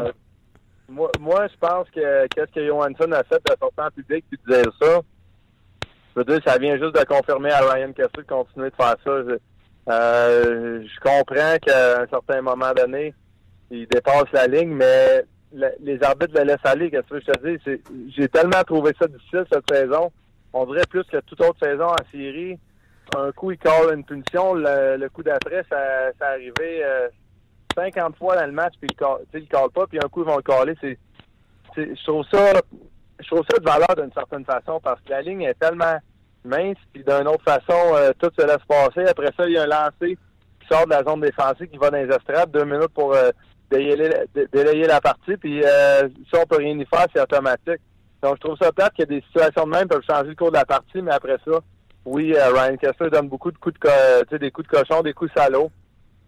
[0.90, 4.40] moi, moi, je pense que qu'est-ce que Johansson a fait de sortir en public puis
[4.48, 5.02] de dire ça,
[6.18, 8.96] je veux dire, ça vient juste de confirmer à Ryan Kessler de continuer de faire
[9.04, 9.24] ça.
[9.24, 9.38] Je,
[9.90, 13.14] euh, je comprends qu'à un certain moment donné,
[13.70, 15.24] il dépasse la ligne, mais
[15.80, 16.90] les arbitres le laissent aller.
[16.90, 17.82] Qu'est-ce que je te dis?
[18.18, 20.12] J'ai tellement trouvé ça difficile cette saison.
[20.54, 22.58] On dirait plus que toute autre saison en série.
[23.16, 24.56] Un coup, il colle une punition.
[24.56, 27.10] Le, coup d'après, ça, ça arrivé euh,
[27.76, 30.38] 50 fois dans le match, puis il il colle pas, puis un coup, ils vont
[30.38, 30.76] le coller.
[31.76, 32.54] Je trouve ça
[33.20, 35.98] je trouve ça de valeur d'une certaine façon parce que la ligne est tellement
[36.48, 39.08] mince, puis d'une autre façon, euh, tout se laisse passer.
[39.08, 40.18] Après ça, il y a un lancé
[40.60, 43.30] qui sort de la zone défensive qui va dans les estrades, deux minutes pour euh,
[43.70, 47.82] délayer, dé- délayer la partie, puis euh, ça, on peut rien y faire, c'est automatique.
[48.24, 50.58] Donc, je trouve ça plate que des situations de même peuvent changer le cours de
[50.58, 51.60] la partie, mais après ça,
[52.06, 55.32] oui, euh, Ryan Kessler donne beaucoup de coups de des coups de cochon, des coups
[55.36, 55.70] salauds.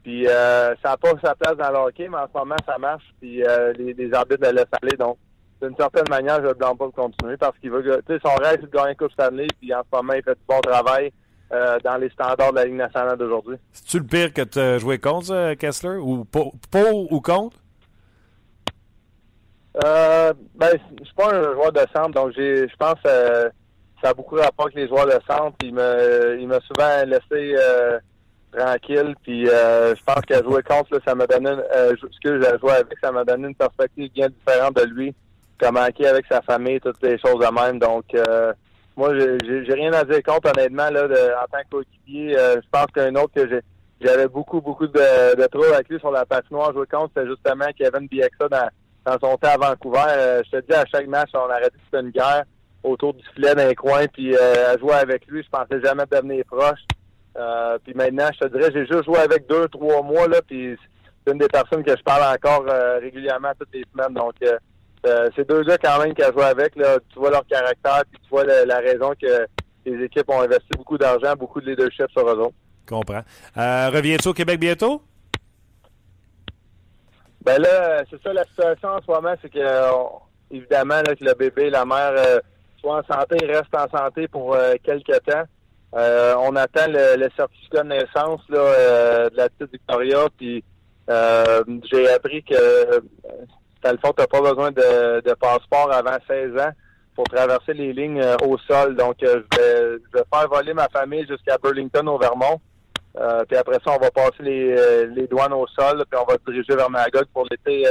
[0.03, 3.03] Puis ça n'a pas sa place dans le hockey, mais en ce moment, ça marche.
[3.19, 3.43] Puis
[3.77, 4.95] les, les arbitres le laissent aller.
[4.97, 5.17] Donc,
[5.61, 8.19] d'une certaine manière, je ne le blâme pas de continuer parce qu'il veut, tu sais,
[8.23, 9.47] son rêve, c'est de gagner Coupe Stanley.
[9.59, 11.11] Puis en ce moment, il fait du bon travail
[11.51, 13.57] euh, dans les standards de la Ligue nationale d'aujourd'hui.
[13.71, 15.97] C'est-tu le pire que tu as joué contre, ça, Kessler?
[15.97, 17.57] Ou pour, pour ou contre?
[19.83, 20.69] Euh, ben,
[20.99, 23.51] je suis pas un joueur de centre, donc j'ai, je pense que
[24.01, 25.55] ça a beaucoup rapport avec les joueurs de centre.
[25.63, 27.99] Il me, il m'a souvent laissé euh,
[28.51, 29.15] tranquille.
[29.23, 32.41] Puis euh, je pense qu'à jouer contre, là, ça m'a donné, une- euh, ce que
[32.41, 35.13] j'ai joué avec, ça m'a donné une perspective bien différente de lui.
[35.61, 37.79] Est avec sa famille, toutes les choses de même.
[37.79, 38.53] Donc, euh,
[38.95, 42.37] moi, j'ai, rien à dire contre, honnêtement, là, de- en tant que coéquipier.
[42.37, 43.61] Euh, je pense qu'un autre que
[44.01, 47.65] j'avais beaucoup, beaucoup de, de troubles avec lui sur la patinoire jouer contre, c'était justement
[47.77, 48.69] Kevin Bieksa dans,
[49.05, 50.03] dans son temps à Vancouver.
[50.09, 52.43] Euh, je te dis, à chaque match, on arrêtait de faire une guerre
[52.83, 56.43] autour du filet d'un coin, puis euh, à jouer avec lui, je pensais jamais devenir
[56.45, 56.79] proche.
[57.37, 60.77] Euh, puis maintenant, je te dirais, j'ai juste joué avec deux, trois mois, là, puis
[61.25, 64.13] c'est une des personnes que je parle encore euh, régulièrement toutes les semaines.
[64.13, 64.33] Donc,
[65.05, 67.45] euh, euh, ces deux gars, quand même, qui a joué avec, là, tu vois leur
[67.47, 69.47] caractère, puis tu vois la, la raison que
[69.85, 72.55] les équipes ont investi beaucoup d'argent, beaucoup de leadership sur eux autres.
[72.87, 73.21] Comprends.
[73.57, 75.01] Euh, Reviens-tu au Québec bientôt?
[77.43, 79.91] Ben là, c'est ça la situation en ce moment, c'est que euh,
[80.51, 82.39] évidemment là, que le bébé, la mère euh,
[82.79, 85.43] soit en santé, reste en santé pour quelques temps.
[85.93, 90.63] On attend le, le certificat de naissance là, de la petite Victoria, puis
[91.09, 93.01] euh, j'ai appris que
[93.83, 96.71] dans le fond, tu pas besoin de, passeport avant 16 ans
[97.15, 98.95] pour traverser les lignes euh, au sol.
[98.95, 102.61] Donc, euh, je, vais, je vais faire voler ma famille jusqu'à Burlington au Vermont.
[103.19, 106.51] Euh, puis après ça, on va passer les, douanes au sol, puis on va se
[106.51, 107.85] diriger vers Magog pour l'été,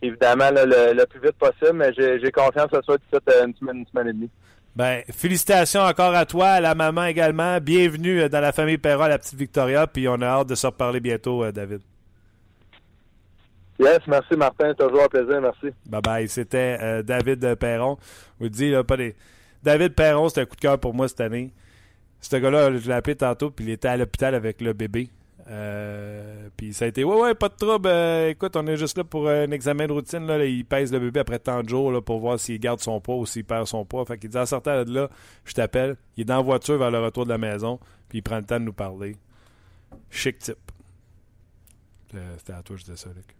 [0.00, 2.98] évidemment, le, plus vite possible, mais j'ai confiance que ça soit
[3.44, 4.30] une semaine, une semaine et demie.
[4.76, 7.58] Ben, félicitations encore à toi, à la maman également.
[7.60, 11.00] Bienvenue dans la famille Perra, la petite Victoria, puis on a hâte de se reparler
[11.00, 11.80] bientôt, David.
[13.78, 15.66] Yes, merci Martin, toujours un plaisir, merci.
[15.86, 16.28] Bye bye.
[16.28, 17.98] C'était euh, David Perron.
[18.40, 19.14] Je vous dis, là, pas des...
[19.62, 21.52] David Perron, c'était un coup de cœur pour moi cette année.
[22.20, 25.10] Ce gars-là, je l'ai appelé tantôt, puis il était à l'hôpital avec le bébé.
[25.48, 27.88] Euh, puis ça a été, ouais, ouais, pas de trouble.
[27.88, 30.26] euh, écoute, on est juste là pour euh, un examen de routine.
[30.26, 33.00] Là, il pèse le bébé après tant de jours là, pour voir s'il garde son
[33.00, 34.04] poids ou s'il perd son poids.
[34.06, 35.08] Fait qu'il dit, en sortant de là,
[35.44, 35.96] je t'appelle.
[36.16, 38.44] Il est dans la voiture vers le retour de la maison, puis il prend le
[38.44, 39.14] temps de nous parler.
[40.10, 40.56] Chic type.
[42.14, 43.36] Euh, C'était à toi, je disais ça, Luc.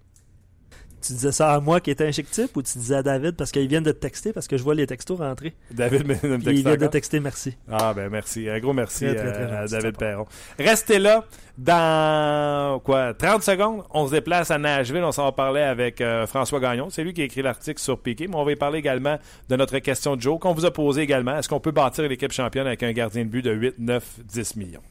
[1.01, 3.37] Tu disais ça à moi qui était un chic type ou tu disais à David
[3.37, 5.55] parce qu'ils viennent de te texter parce que je vois les textos rentrer?
[5.71, 7.57] David me, me Il texte vient de texter merci.
[7.71, 10.27] Ah ben merci, un gros merci Très, très, très à David Perron.
[10.59, 11.25] Restez là,
[11.59, 16.27] dans quoi 30 secondes, on se déplace à Nashville, on s'en va parler avec euh,
[16.27, 18.79] François Gagnon, c'est lui qui a écrit l'article sur Piqué, mais on va y parler
[18.79, 22.09] également de notre question de Joe qu'on vous a posée également, est-ce qu'on peut bâtir
[22.09, 24.83] l'équipe championne avec un gardien de but de 8, 9, 10 millions?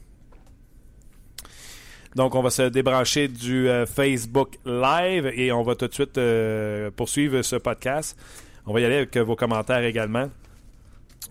[2.16, 6.18] Donc, on va se débrancher du euh, Facebook Live et on va tout de suite
[6.18, 8.18] euh, poursuivre ce podcast.
[8.66, 10.30] On va y aller avec vos commentaires également.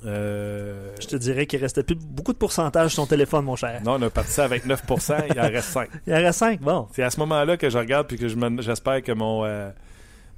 [0.04, 3.80] Euh, Je te dirais qu'il restait plus beaucoup de pourcentage sur ton téléphone, mon cher.
[3.82, 5.88] non, on a parti ça avec 9%, il en reste 5.
[6.06, 6.88] Il en reste 5, bon.
[6.92, 9.70] C'est à ce moment-là que je regarde puis que je j'espère que mon euh,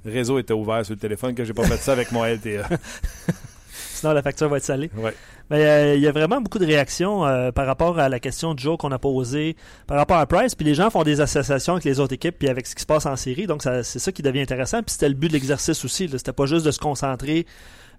[0.05, 2.63] réseau était ouvert sur le téléphone, que j'ai pas fait ça avec mon LTE.
[3.97, 4.89] Sinon, la facture va être salée.
[4.95, 5.13] Ouais.
[5.49, 8.53] Mais euh, il y a vraiment beaucoup de réactions euh, par rapport à la question
[8.53, 9.55] de Joe qu'on a posée,
[9.87, 10.55] par rapport à Price.
[10.55, 12.85] Puis les gens font des associations avec les autres équipes puis avec ce qui se
[12.85, 13.47] passe en série.
[13.47, 14.83] Donc c'est ça qui devient intéressant.
[14.83, 16.09] Puis c'était le but de l'exercice aussi.
[16.09, 17.45] C'était pas juste de se concentrer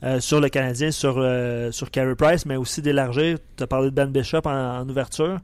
[0.02, 1.14] euh, sur le Canadien, sur,
[1.72, 3.38] sur Carey Price, mais aussi d'élargir.
[3.56, 5.38] Tu as parlé de Ben Bishop en, en ouverture.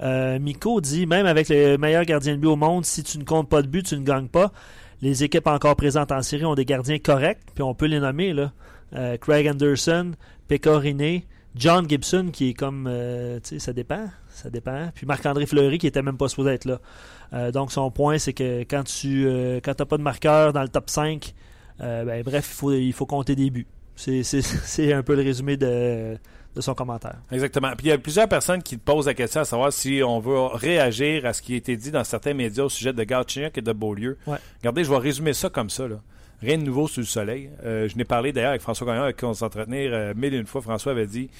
[0.00, 3.48] Miko dit même avec le meilleur gardien de but au monde, si tu ne comptes
[3.48, 4.52] pas de but, tu ne gagnes pas.
[5.00, 8.32] Les équipes encore présentes en série ont des gardiens corrects, puis on peut les nommer
[8.32, 8.52] là.
[8.94, 10.12] Euh, Craig Anderson,
[10.48, 11.22] Pecorine,
[11.54, 14.90] John Gibson qui est comme euh, tu sais ça dépend, ça dépend.
[14.94, 16.80] Puis Marc-André Fleury qui était même pas supposé être là.
[17.32, 19.26] Euh, donc son point c'est que quand tu
[19.62, 21.34] quand t'as pas de marqueur dans le top 5,
[21.80, 23.66] euh, ben, bref, il faut il faut compter des buts.
[23.96, 26.16] C'est un peu le résumé de,
[26.54, 27.16] de son commentaire.
[27.32, 27.72] Exactement.
[27.76, 30.20] Puis il y a plusieurs personnes qui te posent la question à savoir si on
[30.20, 33.58] veut réagir à ce qui a été dit dans certains médias au sujet de Galchenyuk
[33.58, 34.16] et de Beaulieu.
[34.28, 34.38] Ouais.
[34.58, 35.88] Regardez, je vais résumer ça comme ça.
[35.88, 35.96] Là.
[36.40, 37.50] Rien de nouveau sous le soleil.
[37.64, 40.38] Euh, je n'ai parlé d'ailleurs avec François Gagnon, avec qui on s'entretenir euh, mille et
[40.38, 40.62] une fois.
[40.62, 41.30] François avait dit,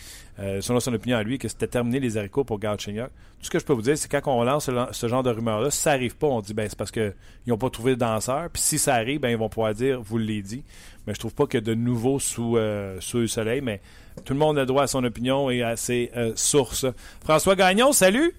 [0.40, 3.06] euh, selon son opinion à lui, que c'était terminé les haricots pour Galchenyuk.
[3.06, 5.70] Tout ce que je peux vous dire, c'est quand on lance ce, genre de rumeur-là,
[5.70, 7.14] ça arrive pas, on dit ben c'est parce qu'ils
[7.46, 8.50] n'ont pas trouvé de danseur.
[8.50, 10.64] Puis si ça arrive, ben ils vont pouvoir dire, vous l'avez dit.
[11.06, 13.60] Mais je trouve pas a de nouveau sous, euh, sous le soleil.
[13.60, 13.80] Mais
[14.24, 16.86] tout le monde a droit à son opinion et à ses sources.
[17.22, 18.34] François Gagnon, salut!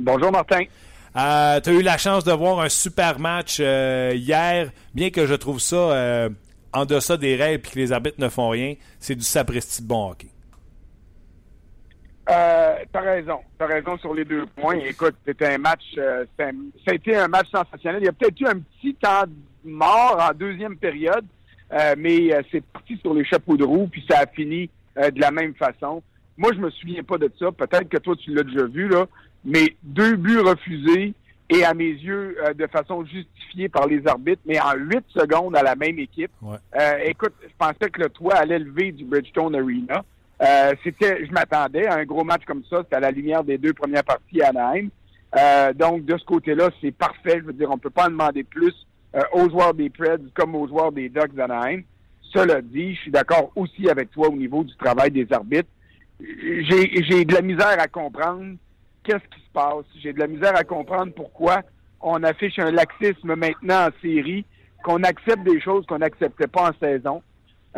[0.00, 0.62] Bonjour, Martin.
[1.16, 5.26] Euh, tu as eu la chance de voir un super match euh, hier, bien que
[5.26, 6.28] je trouve ça euh,
[6.74, 8.74] en deçà des règles et que les arbitres ne font rien.
[8.98, 10.28] C'est du sapristi de bon hockey.
[12.28, 13.38] Euh, t'as raison.
[13.58, 14.78] T'as raison sur les deux points.
[14.84, 16.48] Écoute, c'était un match, ça
[16.88, 18.02] a été un match sensationnel.
[18.02, 19.24] Il y a peut-être eu un petit temps
[19.64, 21.24] mort en deuxième période,
[21.96, 25.54] mais c'est parti sur les chapeaux de roue, puis ça a fini de la même
[25.54, 26.02] façon.
[26.36, 27.52] Moi, je me souviens pas de ça.
[27.52, 29.06] Peut-être que toi, tu l'as déjà vu, là.
[29.46, 31.14] Mais deux buts refusés
[31.48, 35.56] et à mes yeux, euh, de façon justifiée par les arbitres, mais en huit secondes
[35.56, 36.32] à la même équipe.
[36.42, 36.56] Ouais.
[36.78, 40.04] Euh, écoute, je pensais que le toit allait lever du Bridgestone Arena.
[40.42, 42.78] Euh, c'était, je m'attendais à un gros match comme ça.
[42.82, 44.88] C'était à la lumière des deux premières parties à Anaheim.
[45.38, 47.38] Euh, donc, de ce côté-là, c'est parfait.
[47.38, 48.74] Je veux dire, on peut pas en demander plus
[49.14, 51.82] euh, aux joueurs des Preds comme aux joueurs des Ducks d'Anaheim.
[52.32, 55.68] Cela dit, je suis d'accord aussi avec toi au niveau du travail des arbitres.
[56.20, 58.56] J'ai, j'ai de la misère à comprendre
[59.06, 59.84] qu'est-ce qui se passe?
[60.02, 61.62] J'ai de la misère à comprendre pourquoi
[62.00, 64.44] on affiche un laxisme maintenant en série,
[64.84, 67.22] qu'on accepte des choses qu'on n'acceptait pas en saison.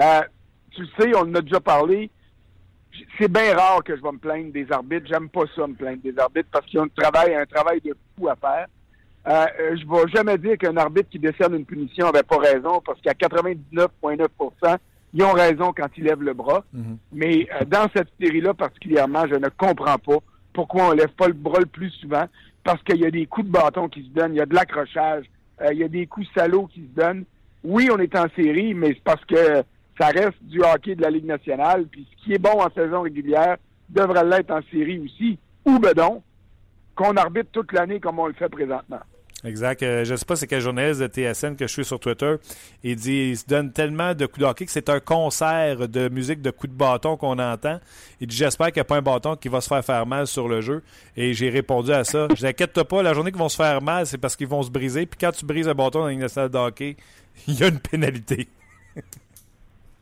[0.00, 0.20] Euh,
[0.72, 2.10] tu le sais, on en a déjà parlé.
[3.18, 5.06] C'est bien rare que je vais me plaindre des arbitres.
[5.06, 7.94] J'aime pas ça, me plaindre des arbitres, parce qu'ils ont un travail, un travail de
[8.16, 8.66] fou à faire.
[9.28, 12.80] Euh, euh, je vais jamais dire qu'un arbitre qui décerne une punition avait pas raison,
[12.84, 14.78] parce qu'à 99,9%
[15.14, 16.64] ils ont raison quand ils lèvent le bras.
[17.12, 20.18] Mais euh, dans cette série-là particulièrement, je ne comprends pas
[20.58, 22.24] pourquoi on lève pas le bras le plus souvent,
[22.64, 24.56] parce qu'il y a des coups de bâton qui se donnent, il y a de
[24.56, 25.24] l'accrochage,
[25.60, 27.24] euh, il y a des coups salauds qui se donnent.
[27.62, 29.62] Oui, on est en série, mais c'est parce que
[30.00, 33.02] ça reste du hockey de la Ligue nationale, puis ce qui est bon en saison
[33.02, 33.56] régulière
[33.88, 36.24] devrait l'être en série aussi, ou donc,
[36.96, 38.98] qu'on arbitre toute l'année comme on le fait présentement.
[39.44, 39.82] Exact.
[39.84, 42.36] Euh, je ne sais pas c'est quel journaliste de TSN que je suis sur Twitter.
[42.82, 46.08] Il dit il se donne tellement de coups de hockey que c'est un concert de
[46.08, 47.78] musique de coups de bâton qu'on entend.
[48.20, 50.26] Il dit j'espère qu'il n'y a pas un bâton qui va se faire faire mal
[50.26, 50.82] sur le jeu.
[51.16, 52.26] Et j'ai répondu à ça.
[52.34, 54.70] Je t'inquiète pas, la journée qu'ils vont se faire mal, c'est parce qu'ils vont se
[54.70, 55.06] briser.
[55.06, 56.96] Puis quand tu brises un bâton dans une nationale de hockey,
[57.46, 58.48] il y a une pénalité.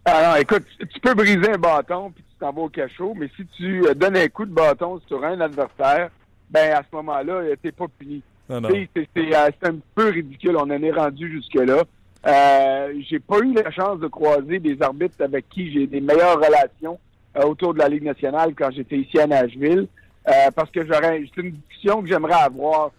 [0.07, 3.29] Alors, Ah écoute, tu peux briser un bâton puis tu t'en vas au cachot, mais
[3.37, 6.11] si tu euh, donnes un coup de bâton sur un adversaire,
[6.49, 8.23] ben à ce moment-là, euh, t'es pas puni.
[8.49, 10.57] C'est euh, c'est un peu ridicule.
[10.57, 11.83] On en est rendu jusque-là.
[12.27, 16.37] Euh, j'ai pas eu la chance de croiser des arbitres avec qui j'ai des meilleures
[16.37, 16.99] relations
[17.37, 19.87] euh, autour de la Ligue nationale quand j'étais ici à Nashville,
[20.29, 22.91] euh, parce que j'aurais, c'est une discussion que j'aimerais avoir.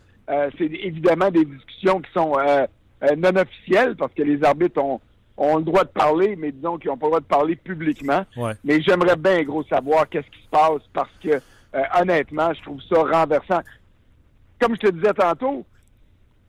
[0.57, 2.35] C'est évidemment des discussions qui sont
[3.17, 4.99] non officielles parce que les arbitres ont,
[5.37, 8.25] ont le droit de parler, mais disons qu'ils n'ont pas le droit de parler publiquement.
[8.35, 8.51] Ouais.
[8.65, 11.39] Mais j'aimerais bien gros savoir qu'est-ce qui se passe parce que
[11.97, 13.61] honnêtement, je trouve ça renversant.
[14.59, 15.65] Comme je te disais tantôt,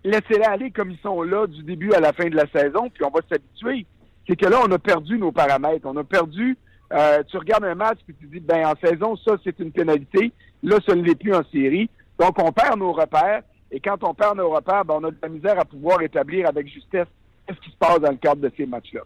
[0.05, 3.05] laissez-les aller comme ils sont là du début à la fin de la saison, puis
[3.05, 3.87] on va s'habituer.
[4.27, 5.87] C'est que là, on a perdu nos paramètres.
[5.87, 6.57] On a perdu.
[6.93, 10.33] Euh, tu regardes un match puis tu dis, ben en saison, ça c'est une pénalité.
[10.63, 11.89] Là, ça ne l'est plus en série.
[12.19, 13.43] Donc, on perd nos repères.
[13.71, 16.49] Et quand on perd nos repères, ben, on a de la misère à pouvoir établir
[16.49, 17.07] avec justesse
[17.49, 19.03] ce qui se passe dans le cadre de ces matchs-là.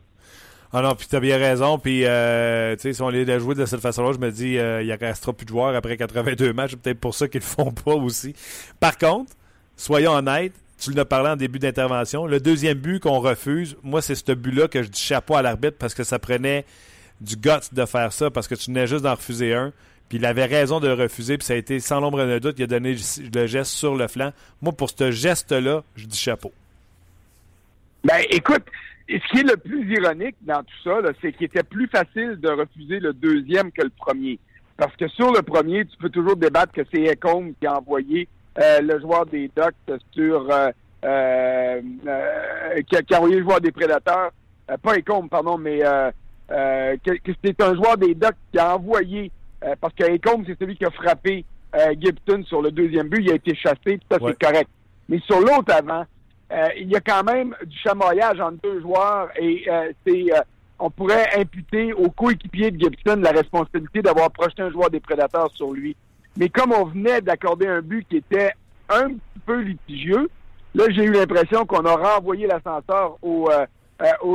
[0.74, 1.78] Ah non, puis t'as bien raison.
[1.78, 4.82] Puis, euh, tu sais, si on les a de cette façon-là, je me dis, euh,
[4.82, 6.76] il y restera plus de joueurs après 82 matchs.
[6.76, 8.34] Peut-être pour ça qu'ils le font pas aussi.
[8.80, 9.32] Par contre,
[9.76, 12.26] soyons honnêtes, tu l'as parlé en début d'intervention.
[12.26, 15.76] Le deuxième but qu'on refuse, moi, c'est ce but-là que je dis chapeau à l'arbitre
[15.78, 16.64] parce que ça prenait
[17.20, 19.72] du guts de faire ça parce que tu venais juste d'en refuser un.
[20.08, 22.64] Puis il avait raison de refuser, puis ça a été sans l'ombre d'un doute, il
[22.64, 22.96] a donné
[23.32, 24.32] le geste sur le flanc.
[24.60, 26.52] Moi, pour ce geste-là, je dis chapeau.
[28.04, 28.64] Ben, écoute,
[29.08, 32.48] ce qui est le plus ironique dans tout ça, c'est qu'il était plus facile de
[32.48, 34.38] refuser le deuxième que le premier.
[34.76, 38.28] Parce que sur le premier, tu peux toujours débattre que c'est Ecom qui a envoyé
[38.58, 40.48] euh, le joueur des Ducks sur...
[40.50, 40.70] Euh,
[41.04, 41.80] euh,
[42.86, 44.30] qui, a, envoyé le joueur des Prédateurs.
[44.82, 45.80] pas Ecom, pardon, mais
[46.48, 49.32] que, que c'est un joueur des Ducks qui a envoyé
[49.64, 51.44] euh, parce que c'est celui qui a frappé
[51.76, 53.22] euh, Gibson sur le deuxième but.
[53.22, 54.68] Il a été chassé, puis ça, c'est correct.
[55.08, 56.04] Mais sur l'autre avant, euh,
[56.78, 59.64] il y a quand même du chamoyage entre deux joueurs et
[60.06, 60.26] c'est
[60.82, 65.50] on pourrait imputer au coéquipier de Gibson la responsabilité d'avoir projeté un joueur des prédateurs
[65.54, 65.96] sur lui.
[66.36, 68.52] Mais comme on venait d'accorder un but qui était
[68.88, 70.28] un petit peu litigieux,
[70.74, 73.66] là, j'ai eu l'impression qu'on a renvoyé l'ascenseur au, euh,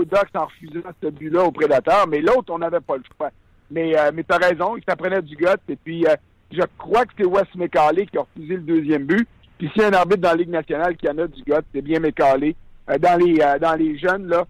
[0.06, 3.32] Ducks en refusant ce but-là aux prédateurs, mais l'autre, on n'avait pas le choix.
[3.70, 5.48] Mais, euh, mais tu as raison, il s'apprenait du gut.
[5.68, 6.16] Et puis, euh,
[6.52, 9.28] je crois que c'est Wes McCauley qui a refusé le deuxième but.
[9.58, 11.54] Puis s'il y a un arbitre dans la Ligue nationale qui en a du gut,
[11.74, 12.56] c'est bien McCauley.
[12.90, 14.46] Euh, dans, les, euh, dans les jeunes, là,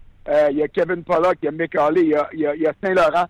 [0.50, 3.24] il y a Kevin Pollock, y a McCauley, il y a, il y a, Saint-Laurent,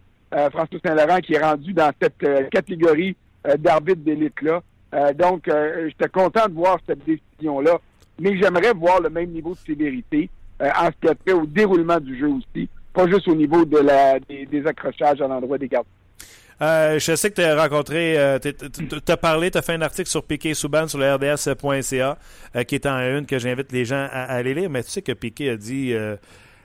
[0.51, 3.17] François Saint-Laurent qui est rendu dans cette catégorie
[3.59, 4.63] d'arbitre d'élite-là.
[5.15, 5.49] donc,
[5.87, 7.79] j'étais content de voir cette décision-là.
[8.19, 10.29] Mais j'aimerais voir le même niveau de sévérité
[10.61, 13.79] en ce qui a trait au déroulement du jeu aussi pas juste au niveau de
[13.79, 15.87] la, des, accrochages à l'endroit des gardes.
[16.61, 19.83] Euh, je sais que tu as rencontré, euh, tu as parlé, tu as fait un
[19.83, 22.19] article sur Piquet Souban sur le RDS.ca
[22.57, 25.03] euh, qui est en une que j'invite les gens à, aller lire, mais tu sais
[25.03, 25.95] que Piquet a dit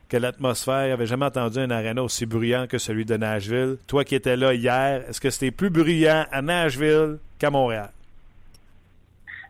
[0.09, 3.77] que l'atmosphère, n'avait jamais entendu un aréna aussi bruyant que celui de Nashville.
[3.87, 7.89] Toi qui étais là hier, est-ce que c'était plus bruyant à Nashville qu'à Montréal?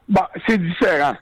[0.07, 1.15] Bon, c'est différent.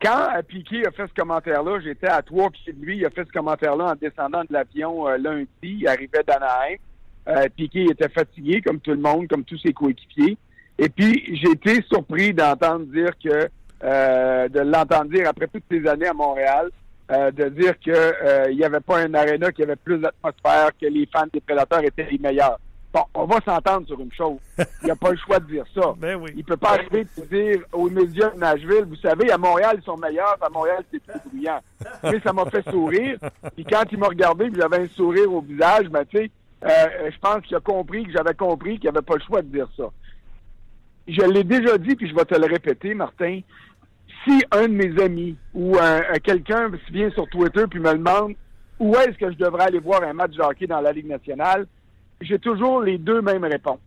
[0.00, 2.98] Quand euh, Piquet a fait ce commentaire-là, j'étais à trois pieds de lui.
[2.98, 5.48] Il a fait ce commentaire-là en descendant de l'avion euh, lundi.
[5.62, 6.76] Il arrivait d'Anaheim.
[7.28, 10.36] Euh, Piquet était fatigué, comme tout le monde, comme tous ses coéquipiers.
[10.78, 13.48] Et puis, j'ai été surpris d'entendre dire que,
[13.84, 16.70] euh, de l'entendre dire après toutes ces années à Montréal,
[17.10, 21.24] de dire qu'il n'y avait pas un aréna qui avait plus d'atmosphère, que les fans
[21.32, 22.58] des Prédateurs étaient les meilleurs.
[22.92, 24.38] Bon, on va s'entendre sur une chose.
[24.58, 25.94] Il n'y a pas le choix de dire ça.
[25.98, 29.76] Ben il peut pas arriver de dire aux médias de Nashville, vous savez, à Montréal,
[29.80, 31.60] ils sont meilleurs, à Montréal, c'est plus bruyant.
[32.02, 33.18] Mais ça m'a fait sourire.
[33.54, 36.30] Puis quand il m'a regardé, puis j'avais un sourire au visage, ben, tu sais,
[36.64, 39.42] euh, je pense qu'il a compris que j'avais compris qu'il n'y avait pas le choix
[39.42, 39.90] de dire ça.
[41.06, 43.40] Je l'ai déjà dit, puis je vais te le répéter, Martin.
[44.24, 45.76] Si un de mes amis ou
[46.24, 48.34] quelqu'un vient sur Twitter puis me demande
[48.78, 51.66] où est-ce que je devrais aller voir un match de hockey dans la Ligue nationale,
[52.20, 53.80] j'ai toujours les deux mêmes réponses.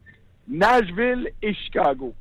[0.47, 2.13] Nashville et Chicago.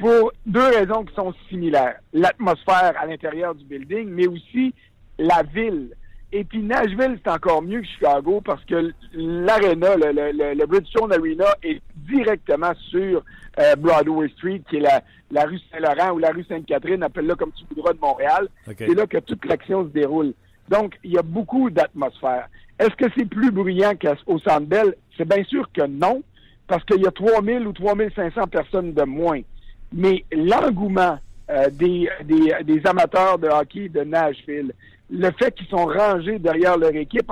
[0.00, 1.98] Pour deux raisons qui sont similaires.
[2.12, 4.74] L'atmosphère à l'intérieur du building, mais aussi
[5.18, 5.94] la ville.
[6.32, 11.12] Et puis Nashville, c'est encore mieux que Chicago parce que l'aréna, le, le, le, Bridgestone
[11.12, 13.22] Arena est directement sur
[13.58, 17.52] euh, Broadway Street, qui est la, la rue Saint-Laurent ou la rue Sainte-Catherine, appelle-la comme
[17.52, 18.48] tu voudras de Montréal.
[18.66, 20.32] C'est là que toute l'action se déroule.
[20.70, 22.48] Donc, il y a beaucoup d'atmosphère.
[22.78, 24.94] Est-ce que c'est plus bruyant qu'au Centre Bell?
[25.18, 26.22] C'est bien sûr que non,
[26.66, 29.40] parce qu'il y a 3000 ou 3500 personnes de moins.
[29.92, 31.18] Mais l'engouement
[31.50, 34.72] euh, des, des, amateurs de hockey de Nashville,
[35.10, 37.30] le fait qu'ils sont rangés derrière leur équipe,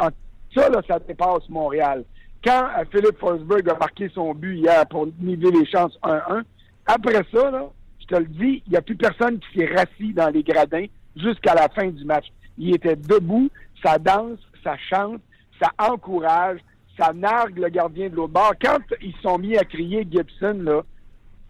[0.54, 2.04] ça, là, ça dépasse Montréal.
[2.44, 6.42] Quand euh, Philippe Forsberg a marqué son but hier pour niveler les chances 1-1,
[6.86, 10.12] après ça, là, je te le dis, il n'y a plus personne qui s'est rassis
[10.12, 12.26] dans les gradins jusqu'à la fin du match.
[12.58, 13.50] Il était debout,
[13.84, 15.20] ça danse, ça chante,
[15.62, 16.60] ça encourage,
[16.98, 18.54] ça nargue le gardien de l'autre bord.
[18.60, 20.82] Quand ils sont mis à crier Gibson, là,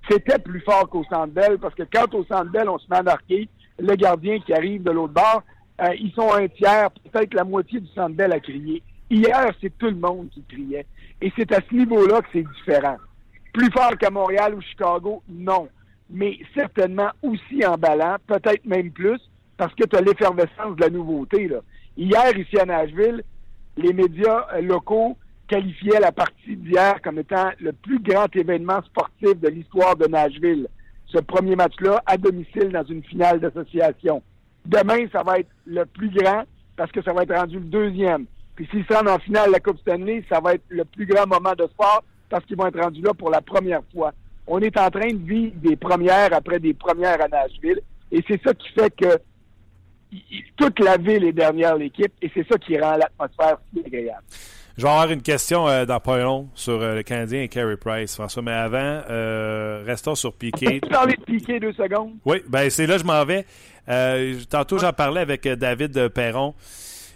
[0.08, 3.48] c'était plus fort qu'au Centre parce que quand au Centre on se met à marquer,
[3.78, 5.42] le gardien qui arrive de l'autre bord,
[5.82, 8.82] euh, ils sont un tiers, peut-être la moitié du Centre à crier.
[9.10, 10.86] Hier, c'est tout le monde qui criait.
[11.20, 12.96] Et c'est à ce niveau-là que c'est différent.
[13.52, 15.68] Plus fort qu'à Montréal ou Chicago, non.
[16.08, 19.20] Mais certainement aussi emballant, peut-être même plus,
[19.56, 21.50] parce que tu as l'effervescence de la nouveauté.
[21.96, 23.22] Hier, ici à Nashville,
[23.76, 25.16] les médias euh, locaux
[25.48, 30.68] qualifiaient la partie d'hier comme étant le plus grand événement sportif de l'histoire de Nashville.
[31.06, 34.22] Ce premier match-là, à domicile dans une finale d'association.
[34.66, 36.44] Demain, ça va être le plus grand
[36.76, 38.26] parce que ça va être rendu le deuxième.
[38.54, 41.06] Puis s'ils se rendent en finale de la Coupe Stanley, ça va être le plus
[41.06, 44.12] grand moment de sport parce qu'ils vont être rendus là pour la première fois.
[44.46, 47.80] On est en train de vivre des premières après des premières à Nashville.
[48.12, 49.18] Et c'est ça qui fait que
[50.56, 54.24] toute la ville est derrière l'équipe et c'est ça qui rend l'atmosphère si agréable.
[54.76, 57.76] Je vais avoir une question euh, dans pas long sur euh, le Canadien et Carey
[57.76, 58.42] Price, François.
[58.42, 60.80] Mais avant, euh, restons sur Piqué.
[60.80, 62.12] Tu parler de Piqué deux secondes?
[62.24, 63.44] Oui, ben c'est là que je m'en vais.
[64.48, 66.54] tantôt, j'en parlais avec David Perron.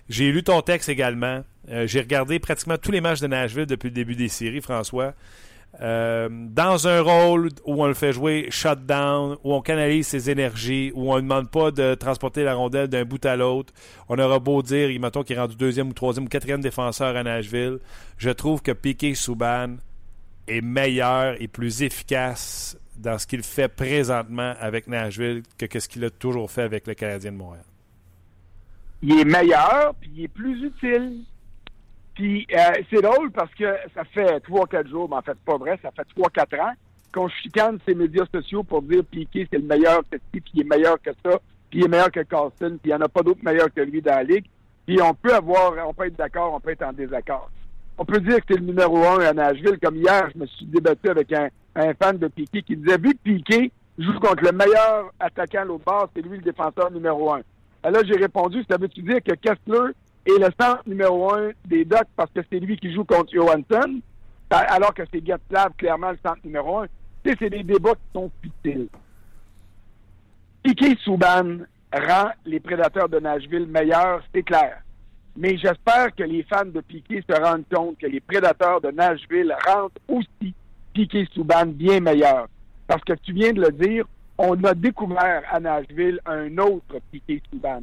[0.08, 1.42] J'ai lu ton texte également.
[1.86, 5.14] J'ai regardé pratiquement tous les matchs de Nashville depuis le début des séries, François.
[5.80, 10.92] Euh, dans un rôle où on le fait jouer shutdown, où on canalise ses énergies,
[10.94, 13.72] où on ne demande pas de transporter la rondelle d'un bout à l'autre.
[14.08, 17.22] On aura beau dire, mettons qu'il est rendu deuxième ou troisième ou quatrième défenseur à
[17.22, 17.78] Nashville.
[18.18, 19.76] Je trouve que Piqué Souban
[20.46, 26.04] est meilleur et plus efficace dans ce qu'il fait présentement avec Nashville que ce qu'il
[26.04, 27.64] a toujours fait avec le Canadien de Montréal.
[29.02, 31.24] Il est meilleur, puis il est plus utile.
[32.14, 35.56] Puis euh, c'est drôle parce que ça fait trois, quatre jours, mais en fait, pas
[35.56, 36.72] vrai, ça fait trois, quatre ans
[37.12, 40.64] qu'on chicane ces médias sociaux pour dire Piqué, c'est le meilleur que puis il est
[40.64, 41.38] meilleur que ça,
[41.70, 43.80] puis il est meilleur que Carlson, puis il n'y en a pas d'autre meilleur que
[43.80, 44.46] lui dans la ligue.
[44.86, 47.50] Puis on peut avoir, on peut être d'accord, on peut être en désaccord.
[47.96, 50.66] On peut dire que c'est le numéro un à Nashville, comme hier, je me suis
[50.66, 54.52] débattu avec un, un fan de Piqué qui disait, vu que Piqué joue contre le
[54.52, 57.40] meilleur attaquant à l'autre bord, c'est lui le défenseur numéro un.
[57.84, 59.92] Alors j'ai répondu, ça veut-tu dire que Kessler
[60.26, 64.00] et le centre numéro un des Ducks parce que c'est lui qui joue contre Johansson,
[64.50, 66.86] alors que c'est Getzlav clairement le centre numéro un.
[67.24, 68.88] C'est des débats qui sont futiles.
[70.62, 71.58] Piquet Souban
[71.92, 74.82] rend les prédateurs de Nashville meilleurs, c'est clair.
[75.36, 79.54] Mais j'espère que les fans de Piquet se rendent compte que les prédateurs de Nashville
[79.66, 80.54] rendent aussi
[80.92, 82.48] Piquet Souban bien meilleur.
[82.86, 84.06] Parce que tu viens de le dire,
[84.38, 87.82] on a découvert à Nashville un autre Piquet Souban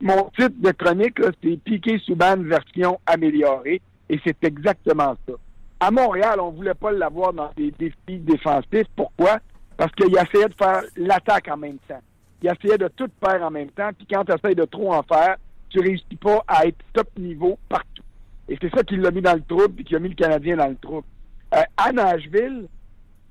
[0.00, 5.34] mon titre de chronique, c'est Piqué Souban version améliorée, et c'est exactement ça.
[5.80, 8.86] À Montréal, on ne voulait pas l'avoir dans des défis défensifs.
[8.94, 9.38] Pourquoi?
[9.76, 12.00] Parce qu'il essayait de faire l'attaque en même temps.
[12.42, 15.02] Il essayait de tout faire en même temps, puis quand tu essaies de trop en
[15.02, 15.36] faire,
[15.70, 18.02] tu réussis pas à être top niveau partout.
[18.48, 20.56] Et c'est ça qui l'a mis dans le trouble, puis qui a mis le Canadien
[20.56, 21.06] dans le trouble.
[21.54, 22.66] Euh, à Nashville,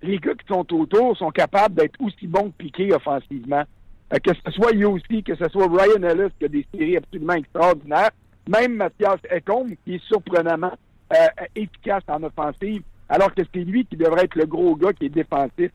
[0.01, 3.63] les gars qui sont autour sont capables d'être aussi bons que Piqué offensivement.
[4.11, 8.11] Que ce soit aussi, que ce soit Ryan Ellis qui a des séries absolument extraordinaires,
[8.47, 10.73] même Mathias Ekholm qui est surprenamment
[11.13, 15.05] euh, efficace en offensive, alors que c'est lui qui devrait être le gros gars qui
[15.05, 15.71] est défensif.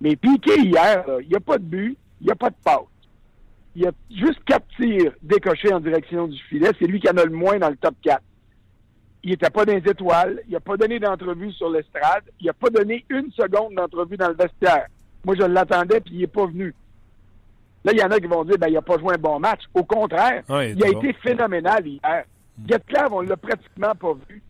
[0.00, 2.80] Mais Piqué hier, il n'y a pas de but, il n'y a pas de passe.
[3.74, 6.70] Il y a juste quatre tirs décochés en direction du filet.
[6.78, 8.20] C'est lui qui en a le moins dans le top 4.
[9.22, 10.42] Il n'était pas dans les étoiles.
[10.48, 12.24] Il n'a pas donné d'entrevue sur l'estrade.
[12.40, 14.86] Il n'a pas donné une seconde d'entrevue dans le vestiaire.
[15.24, 16.74] Moi, je l'attendais, puis il n'est pas venu.
[17.84, 19.38] Là, il y en a qui vont dire, ben, il n'a pas joué un bon
[19.38, 19.62] match.
[19.74, 22.24] Au contraire, il a été phénoménal hier.
[22.58, 22.68] Mm.
[22.68, 24.42] Getzlav, on l'a pratiquement pas vu.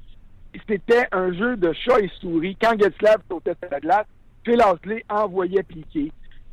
[0.67, 2.57] C'était un jeu de chat et souris.
[2.61, 4.07] Quand Getzlav sautait sur la glace,
[4.45, 6.11] Phil Hasley envoyait Piqué.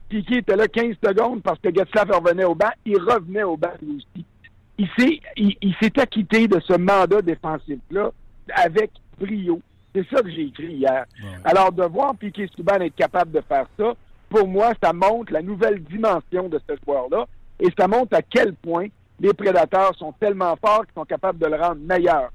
[0.10, 2.72] Piqué était là 15 secondes parce que Getzlav revenait au banc.
[2.86, 4.26] Il revenait au banc lui aussi.
[4.78, 8.12] Il s'est, il, s'est acquitté de ce mandat défensif-là
[8.54, 9.62] avec brio.
[9.96, 11.06] C'est ça que j'ai écrit hier.
[11.46, 13.94] Alors, de voir Piqué Souban être capable de faire ça,
[14.36, 17.26] pour moi, ça montre la nouvelle dimension de ce joueur-là
[17.58, 18.88] et ça montre à quel point
[19.22, 22.32] les prédateurs sont tellement forts qu'ils sont capables de le rendre meilleur.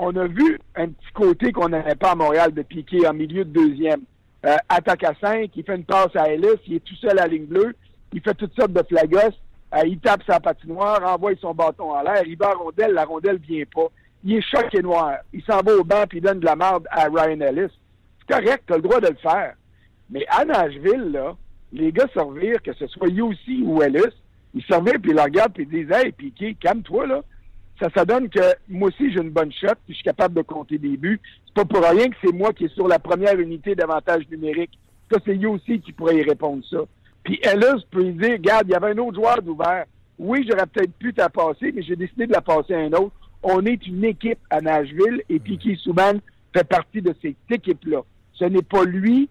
[0.00, 3.44] On a vu un petit côté qu'on n'avait pas à Montréal de piquer en milieu
[3.44, 4.00] de deuxième.
[4.44, 7.22] Euh, attaque à 5, il fait une passe à Ellis, il est tout seul à
[7.22, 7.76] la ligne bleue,
[8.12, 9.36] il fait toutes sortes de flagos,
[9.76, 13.04] euh, il tape sa patinoire, envoie son bâton en l'air, il à la rondelle, la
[13.04, 13.86] rondelle vient pas.
[14.24, 15.18] Il est choqué noir.
[15.32, 17.72] Il s'en va au banc puis il donne de la merde à Ryan Ellis.
[18.18, 19.54] C'est correct, tu as le droit de le faire.
[20.10, 21.36] Mais à Nashville, là,
[21.72, 24.14] les gars se revirent, que ce soit Yossi ou Ellis,
[24.54, 27.22] ils se revirent, puis ils le regardent, puis ils disent Hey, Piqué, calme-toi, là.
[27.80, 30.42] Ça, ça donne que moi aussi, j'ai une bonne shot, puis je suis capable de
[30.42, 31.20] compter des buts.
[31.46, 34.78] C'est pas pour rien que c'est moi qui est sur la première unité d'avantage numérique.
[35.12, 36.78] Ça, c'est Yossi qui pourrait y répondre ça.
[37.22, 39.84] Puis Ellis peut y dire Regarde, il y avait un autre joueur d'ouvert.
[40.18, 43.12] Oui, j'aurais peut-être pu t'en passer, mais j'ai décidé de la passer à un autre.
[43.42, 46.14] On est une équipe à Nashville, et Piqué Souban
[46.54, 48.00] fait partie de cette équipe-là.
[48.32, 49.28] Ce n'est pas lui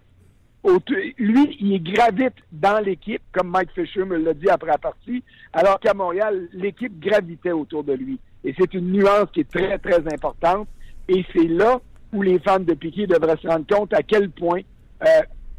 [1.17, 5.79] lui, il gravite dans l'équipe, comme Mike Fisher me l'a dit après la partie, alors
[5.79, 8.19] qu'à Montréal, l'équipe gravitait autour de lui.
[8.43, 10.67] Et c'est une nuance qui est très, très importante.
[11.07, 11.79] Et c'est là
[12.13, 14.61] où les fans de Piquet devraient se rendre compte à quel point
[15.03, 15.07] euh,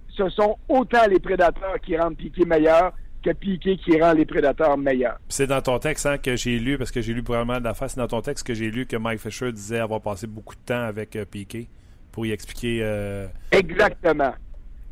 [0.08, 2.92] ce sont autant les prédateurs qui rendent Piquet meilleur
[3.22, 5.18] que Piquet qui rend les prédateurs meilleurs.
[5.28, 7.74] C'est dans ton texte hein, que j'ai lu, parce que j'ai lu probablement de la
[7.74, 10.54] face, c'est dans ton texte que j'ai lu que Mike Fisher disait avoir passé beaucoup
[10.54, 11.66] de temps avec euh, Piquet
[12.12, 12.80] pour y expliquer.
[12.82, 14.32] Euh, Exactement.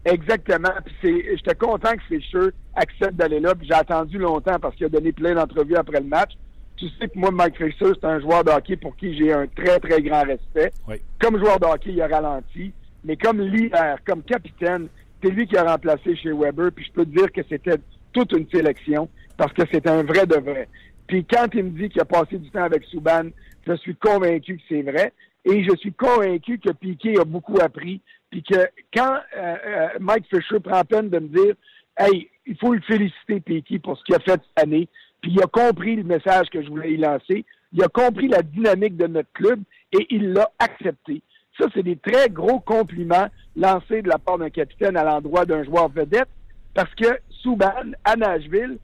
[0.04, 0.70] Exactement.
[0.84, 3.54] Puis c'est, j'étais content que Fisher accepte d'aller là.
[3.54, 6.32] Puis j'ai attendu longtemps parce qu'il a donné plein d'entrevues après le match.
[6.76, 9.46] Tu sais que moi, Mike Fisher, c'est un joueur de hockey pour qui j'ai un
[9.46, 10.72] très, très grand respect.
[10.88, 10.96] Oui.
[11.20, 12.72] Comme joueur de hockey, il a ralenti.
[13.04, 14.88] Mais comme leader, comme capitaine,
[15.22, 16.70] c'est lui qui a remplacé chez Weber.
[16.72, 17.78] Puis je peux te dire que c'était
[18.12, 20.68] toute une sélection parce que c'était un vrai de vrai.
[21.06, 23.24] Puis quand il me dit qu'il a passé du temps avec Souban,
[23.66, 25.12] je suis convaincu que c'est vrai.
[25.44, 28.00] Et je suis convaincu que Piquet a beaucoup appris.
[28.34, 31.54] Puis que quand euh, euh, Mike Fisher prend la peine de me dire
[31.96, 34.88] Hey, il faut le féliciter, Piquet, pour ce qu'il a fait cette année.
[35.20, 37.44] Puis il a compris le message que je voulais y lancer.
[37.72, 39.60] Il a compris la dynamique de notre club
[39.92, 41.22] et il l'a accepté.
[41.60, 45.62] Ça, c'est des très gros compliments lancés de la part d'un capitaine à l'endroit d'un
[45.62, 46.28] joueur vedette
[46.74, 48.78] parce que Souban, à Nashville,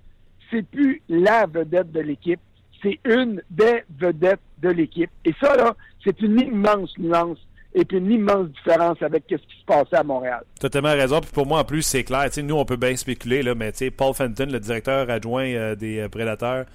[0.53, 2.40] c'est plus la vedette de l'équipe,
[2.84, 5.11] c'est une des vedettes de l'équipe.
[5.24, 5.74] Et ça, là,
[6.05, 7.44] c'est une immense nuance
[7.74, 10.42] et puis une immense différence avec ce qui se passait à Montréal.
[10.58, 11.20] Tellement raison.
[11.20, 12.32] Puis pour moi, en plus, c'est clair.
[12.32, 16.00] sais, nous, on peut bien spéculer, là, mais Paul Fenton, le directeur adjoint euh, des
[16.00, 16.66] euh, Prédateurs,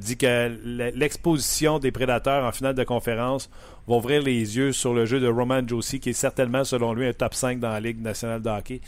[0.00, 0.48] dit que
[0.94, 3.50] l'exposition des Prédateurs en finale de conférence
[3.88, 7.06] va ouvrir les yeux sur le jeu de Roman Josie, qui est certainement, selon lui,
[7.06, 8.80] un top 5 dans la Ligue nationale de hockey.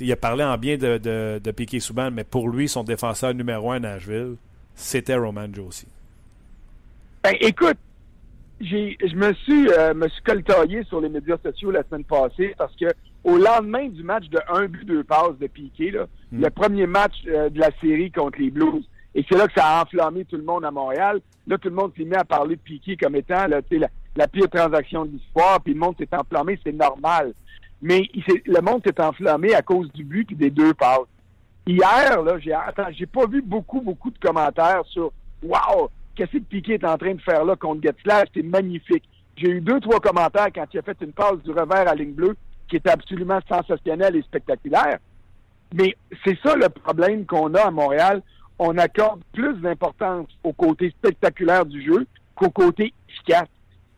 [0.00, 3.34] Il a parlé en bien de, de, de Piquet Souban, mais pour lui, son défenseur
[3.34, 4.34] numéro un à Nashville,
[4.74, 5.86] c'était Roman Josie.
[7.22, 7.78] Ben, écoute,
[8.62, 12.74] je me suis, euh, me suis coltaillé sur les médias sociaux la semaine passée parce
[12.76, 12.86] que
[13.24, 15.92] au lendemain du match de 1 but, 2 passes de Piquet,
[16.30, 16.42] hmm.
[16.42, 18.84] le premier match euh, de la série contre les Blues,
[19.14, 21.20] et c'est là que ça a enflammé tout le monde à Montréal.
[21.46, 23.60] Là, tout le monde s'est mis à parler de Piquet comme étant la,
[24.16, 27.34] la pire transaction de l'histoire, puis le monde s'est enflammé, c'est normal.
[27.80, 28.08] Mais
[28.46, 31.00] le monde s'est enflammé à cause du but et des deux passes.
[31.66, 36.38] Hier, là, j'ai attends, j'ai pas vu beaucoup, beaucoup de commentaires sur Wow, qu'est-ce que
[36.38, 38.24] Piquet est en train de faire là contre Getzlaff?
[38.34, 39.04] C'est magnifique.
[39.36, 42.12] J'ai eu deux, trois commentaires quand il a fait une passe du revers à ligne
[42.12, 42.36] bleue
[42.68, 44.98] qui était absolument sensationnelle et spectaculaire.
[45.74, 48.22] Mais c'est ça le problème qu'on a à Montréal.
[48.58, 53.48] On accorde plus d'importance au côté spectaculaire du jeu qu'au côté efficace.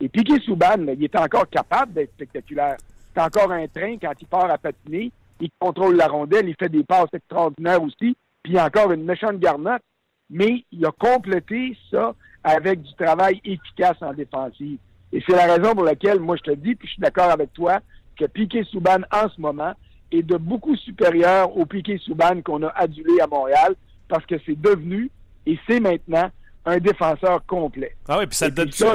[0.01, 2.77] Et Piquet Souban, il est encore capable d'être spectaculaire.
[3.15, 5.11] C'est encore un train quand il part à patiner.
[5.41, 8.17] Il contrôle la rondelle, il fait des passes extraordinaires aussi.
[8.43, 9.83] Puis il a encore une méchante garnotte
[10.31, 14.79] mais il a complété ça avec du travail efficace en défensive.
[15.12, 17.53] Et c'est la raison pour laquelle, moi, je te dis, puis je suis d'accord avec
[17.53, 17.81] toi,
[18.18, 19.72] que Piquet Souban, en ce moment,
[20.11, 23.75] est de beaucoup supérieur au Piquet Souban qu'on a adulé à Montréal,
[24.09, 25.11] parce que c'est devenu,
[25.47, 26.31] et c'est maintenant,
[26.66, 27.97] un défenseur complet.
[28.09, 28.95] Ah oui, puis ça te donne ça,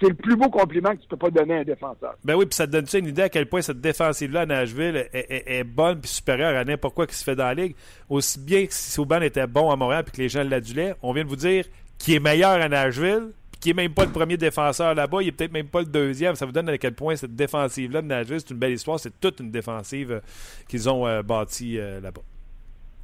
[0.00, 2.14] c'est le plus beau compliment que tu peux pas donner à un défenseur.
[2.24, 5.08] Ben oui, puis ça te donne une idée à quel point cette défensive-là à Nashville
[5.12, 7.76] est, bonne puis supérieure à n'importe quoi qui se fait dans la ligue?
[8.08, 11.12] Aussi bien que si Souban était bon à Montréal puis que les gens l'adulaient, on
[11.12, 11.66] vient de vous dire
[11.98, 15.28] qu'il est meilleur à Nashville puis qu'il n'est même pas le premier défenseur là-bas, il
[15.28, 16.34] est peut-être même pas le deuxième.
[16.34, 18.98] Ça vous donne à quel point cette défensive-là de Nashville, c'est une belle histoire.
[18.98, 20.20] C'est toute une défensive euh,
[20.66, 22.22] qu'ils ont euh, bâtie euh, là-bas.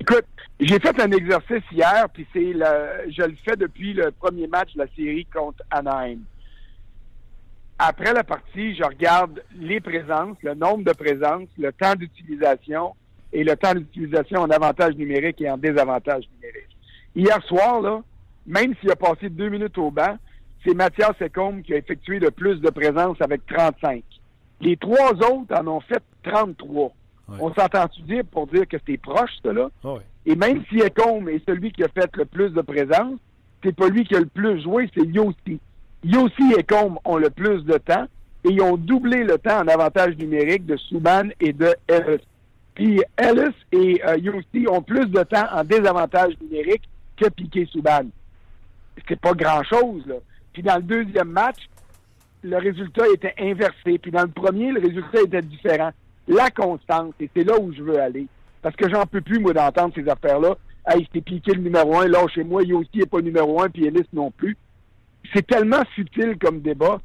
[0.00, 0.24] Écoute,
[0.60, 4.74] j'ai fait un exercice hier, puis c'est le, je le fais depuis le premier match
[4.74, 6.20] de la série contre Anaheim
[7.78, 12.94] après la partie, je regarde les présences, le nombre de présences, le temps d'utilisation
[13.32, 16.76] et le temps d'utilisation en avantage numérique et en désavantage numérique.
[17.14, 18.02] Hier soir, là,
[18.46, 20.16] même s'il a passé deux minutes au banc,
[20.64, 24.02] c'est Mathias Secombe qui a effectué le plus de présences avec 35.
[24.60, 26.92] Les trois autres en ont fait 33.
[27.40, 29.68] On s'entend-tu dire pour dire que c'est proche, ça, là?
[30.24, 33.18] Et même si Ecombe est celui qui a fait le plus de présences,
[33.62, 35.60] c'est pas lui qui a le plus joué, c'est Yossi.
[36.04, 38.06] Yossi et Combe ont le plus de temps
[38.44, 42.22] et ils ont doublé le temps en avantage numérique de Souban et de Ellis.
[42.74, 48.04] Puis Ellis et euh, Yossi ont plus de temps en désavantage numérique que Piquet Souban.
[49.08, 50.16] C'est pas grand-chose, là.
[50.52, 51.68] Puis dans le deuxième match,
[52.42, 53.98] le résultat était inversé.
[53.98, 55.90] Puis dans le premier, le résultat était différent.
[56.28, 58.26] La constante, et c'est là où je veux aller.
[58.62, 60.56] Parce que j'en peux plus, moi, d'entendre ces affaires-là.
[60.86, 63.86] Hey, c'est piqué le numéro un, là, chez moi, Yossi n'est pas numéro un, puis
[63.86, 64.56] Ellis non plus
[65.32, 67.00] c'est tellement futile comme débat.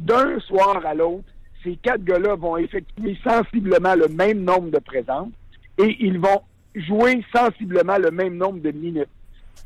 [0.00, 1.28] D'un soir à l'autre,
[1.62, 5.32] ces quatre gars-là vont effectuer sensiblement le même nombre de présences
[5.78, 6.42] et ils vont
[6.74, 9.08] jouer sensiblement le même nombre de minutes.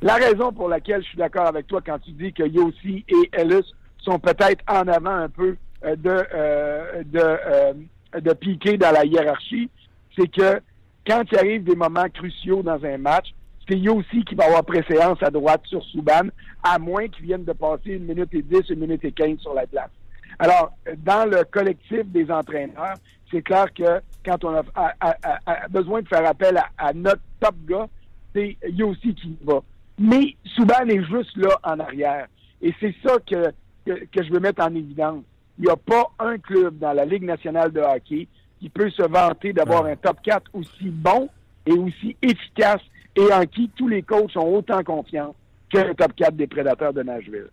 [0.03, 3.31] La raison pour laquelle je suis d'accord avec toi quand tu dis que Yossi et
[3.33, 7.73] Ellis sont peut-être en avant un peu euh, de, euh, de, euh,
[8.21, 9.71] de piquer dans la hiérarchie,
[10.17, 10.61] c'est que
[11.07, 13.29] quand il arrive des moments cruciaux dans un match,
[13.69, 16.29] c'est aussi qui va avoir préséance à droite sur Souban,
[16.63, 19.55] à moins qu'il vienne de passer une minute et dix, une minute et quinze sur
[19.55, 19.91] la place.
[20.39, 22.97] Alors, dans le collectif des entraîneurs,
[23.31, 27.89] c'est clair que quand on a, besoin de faire appel à, notre top gars,
[28.35, 29.61] c'est aussi qui va.
[29.99, 32.27] Mais Souban est juste là en arrière.
[32.61, 33.51] Et c'est ça que,
[33.87, 35.23] que, je veux mettre en évidence.
[35.59, 38.29] Il n'y a pas un club dans la Ligue nationale de hockey
[38.61, 41.29] qui peut se vanter d'avoir un top 4 aussi bon
[41.65, 42.83] et aussi efficace
[43.17, 45.35] et en qui tous les coachs ont autant confiance
[45.73, 47.49] que le top 4 des prédateurs de Nashville.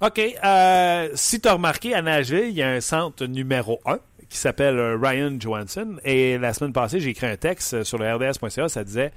[0.00, 0.20] OK.
[0.44, 4.38] euh, si tu as remarqué, à Nashville, il y a un centre numéro 1 qui
[4.38, 5.96] s'appelle euh, Ryan Johansson.
[6.04, 8.68] Et la semaine passée, j'ai écrit un texte euh, sur le RDS.ca.
[8.68, 9.12] Ça disait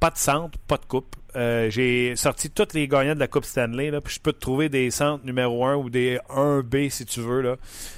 [0.00, 1.16] pas de centre, pas de coupe.
[1.34, 3.90] J'ai sorti tous les gagnants de la Coupe Stanley.
[3.90, 7.20] Là, puis je peux te trouver des centres numéro 1 ou des 1B, si tu
[7.20, 7.56] veux, là,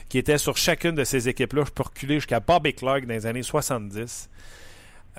[0.09, 1.63] qui étaient sur chacune de ces équipes-là.
[1.65, 4.29] Je peux reculer jusqu'à Bobby Clark dans les années 70.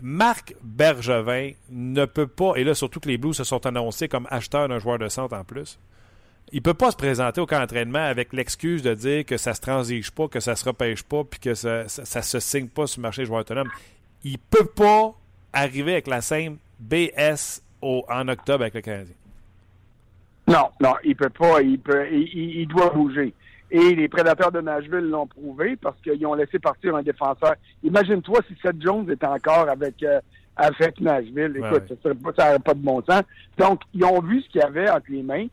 [0.02, 4.28] Marc Bergevin ne peut pas, et là surtout que les Blues se sont annoncés comme
[4.30, 5.80] acheteurs d'un joueur de centre en plus,
[6.52, 9.62] il peut pas se présenter au camp d'entraînement avec l'excuse de dire que ça se
[9.62, 13.00] transige pas, que ça se repêche pas, puis que ça, ça, se signe pas sur
[13.00, 13.70] le marché des joueurs autonomes.
[14.24, 15.14] Il peut pas
[15.54, 19.14] arriver avec la same BS au- en octobre avec le Canadien.
[20.48, 21.62] Non, non, il peut pas.
[21.62, 23.34] Il, peut, il doit bouger.
[23.72, 27.54] Et les prédateurs de Nashville l'ont prouvé parce qu'ils ont laissé partir un défenseur.
[27.84, 30.20] Imagine-toi si Seth Jones était encore avec, euh,
[30.56, 31.54] avec Nashville.
[31.56, 32.34] Écoute, ouais.
[32.36, 33.22] ça n'aurait pas de bon sens.
[33.58, 35.46] Donc, ils ont vu ce qu'il y avait entre les mains.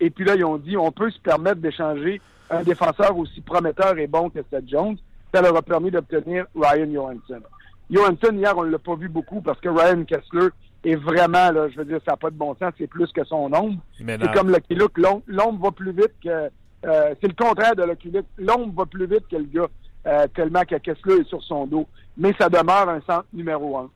[0.00, 3.96] Et puis là, ils ont dit, on peut se permettre d'échanger un défenseur aussi prometteur
[3.98, 4.96] et bon que Seth Jones.
[5.32, 7.40] Ça leur a permis d'obtenir Ryan Johansson.
[7.88, 10.48] Johansson, hier, on ne l'a pas vu beaucoup parce que Ryan Kessler
[10.84, 12.72] est vraiment, là, je veux dire, ça n'a pas de bon sens.
[12.78, 13.80] C'est plus que son ombre.
[14.26, 14.96] C'est comme Lucky Luke.
[14.98, 16.50] L'om- L'ombre va plus vite que.
[16.84, 18.24] Euh, c'est le contraire de Luke.
[18.38, 19.68] L'ombre va plus vite que le gars,
[20.06, 21.86] euh, tellement que Kessler est sur son dos.
[22.16, 23.90] Mais ça demeure un centre numéro un.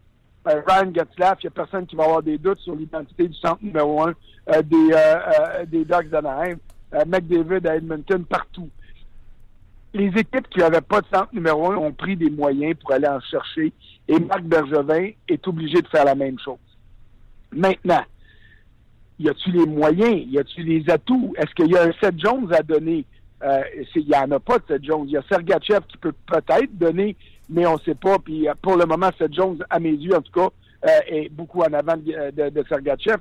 [0.49, 3.35] Euh, Ryan Getzlaff, il n'y a personne qui va avoir des doutes sur l'identité du
[3.35, 4.15] centre numéro un
[4.51, 6.57] euh, des, des Ducks d'Anaheim.
[7.07, 8.69] McDavid à Edmonton, partout.
[9.95, 13.09] Les équipes qui n'avaient pas de centre numéro un ont pris des moyens pour aller
[13.09, 13.73] en chercher.
[14.07, 16.59] Et Marc Bergevin est obligé de faire la même chose.
[17.51, 18.03] Maintenant,
[19.19, 20.23] y a-tu les moyens?
[20.31, 21.35] Y a-tu les atouts?
[21.37, 23.05] Est-ce qu'il y a un Seth Jones à donner?
[23.43, 23.63] Euh,
[23.95, 25.05] Il n'y en a pas de Seth Jones.
[25.07, 27.17] Il y a Sergachev qui peut peut-être donner,
[27.49, 28.19] mais on ne sait pas.
[28.19, 30.49] Puis euh, pour le moment, Seth Jones, à mes yeux en tout cas,
[30.87, 33.19] euh, est beaucoup en avant de, de, de Sergachev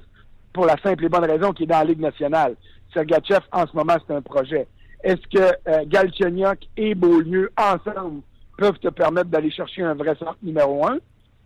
[0.51, 2.55] pour la simple et bonne raison qu'il est dans la Ligue nationale.
[2.93, 4.67] Sergachev, en ce moment, c'est un projet.
[5.03, 8.21] Est-ce que euh, et Beaulieu, ensemble,
[8.57, 10.97] peuvent te permettre d'aller chercher un vrai centre numéro un?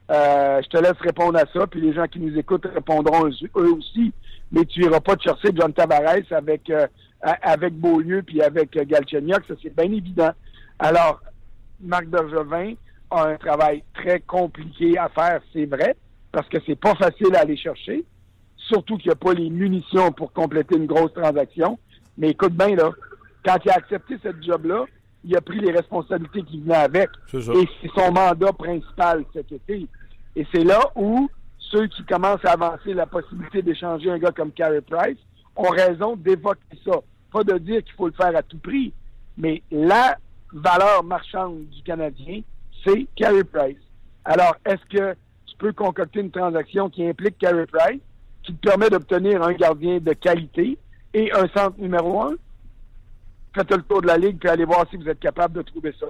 [0.09, 3.73] Euh, je te laisse répondre à ça, puis les gens qui nous écoutent répondront eux
[3.73, 4.13] aussi.
[4.51, 6.87] Mais tu iras pas te chercher John Tavares avec euh,
[7.21, 10.31] avec Beaulieu puis avec euh, Galchenyuk, ça c'est bien évident.
[10.79, 11.21] Alors,
[11.81, 12.73] Marc Bergevin
[13.09, 15.95] a un travail très compliqué à faire, c'est vrai,
[16.31, 18.03] parce que c'est pas facile à aller chercher,
[18.55, 21.79] surtout qu'il n'y a pas les munitions pour compléter une grosse transaction.
[22.17, 22.91] Mais écoute bien, là,
[23.45, 24.85] quand il a accepté ce job-là,
[25.23, 27.09] il a pris les responsabilités qui venaient avec.
[27.33, 29.87] Et c'est son mandat principal cet été.
[30.35, 31.29] Et c'est là où
[31.71, 35.17] ceux qui commencent à avancer la possibilité d'échanger un gars comme Carey Price
[35.55, 36.99] ont raison d'évoquer ça.
[37.31, 38.93] Pas de dire qu'il faut le faire à tout prix,
[39.37, 40.17] mais la
[40.53, 42.41] valeur marchande du Canadien,
[42.85, 43.77] c'est Carey Price.
[44.23, 45.13] Alors, est-ce que
[45.45, 48.01] tu peux concocter une transaction qui implique Carey Price,
[48.43, 50.77] qui te permet d'obtenir un gardien de qualité
[51.13, 52.35] et un centre numéro un?
[53.55, 55.93] Faites le tour de la ligue puis allez voir si vous êtes capable de trouver
[55.99, 56.05] ça.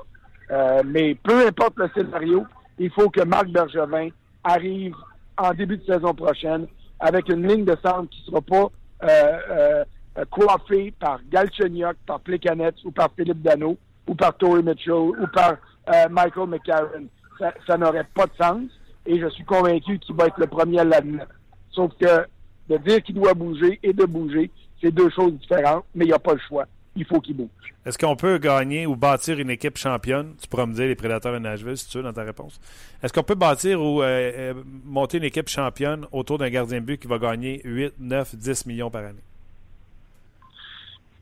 [0.52, 2.46] Euh, mais peu importe le scénario,
[2.78, 4.10] il faut que Marc Bergevin
[4.44, 4.96] arrive
[5.38, 6.68] en début de saison prochaine
[7.00, 8.72] avec une ligne de centre qui ne sera pas
[9.04, 9.84] euh,
[10.18, 13.78] euh, coiffée par Galchenyuk, par Plekanec ou par Philippe Dano
[14.08, 15.58] ou par Tory Mitchell ou par
[15.94, 17.08] euh, Michael McCarron.
[17.38, 18.64] Ça, ça n'aurait pas de sens
[19.06, 21.32] et je suis convaincu qu'il va être le premier à l'admettre.
[21.72, 22.26] Sauf que
[22.70, 24.50] de dire qu'il doit bouger et de bouger,
[24.82, 26.66] c'est deux choses différentes, mais il n'y a pas le choix.
[26.98, 27.48] Il faut qu'il bouge.
[27.86, 30.34] Est-ce qu'on peut gagner ou bâtir une équipe championne?
[30.42, 32.60] Tu pourras me dire les prédateurs de Nashville, si tu veux, dans ta réponse.
[33.04, 36.86] Est-ce qu'on peut bâtir ou euh, euh, monter une équipe championne autour d'un gardien de
[36.86, 39.22] but qui va gagner 8, 9, 10 millions par année?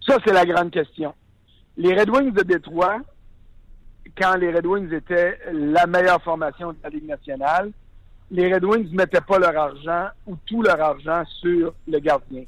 [0.07, 1.13] Ça, c'est la grande question.
[1.75, 3.01] Les Red Wings de Détroit,
[4.17, 7.71] quand les Red Wings étaient la meilleure formation de la Ligue nationale,
[8.31, 12.43] les Red Wings ne mettaient pas leur argent ou tout leur argent sur le gardien.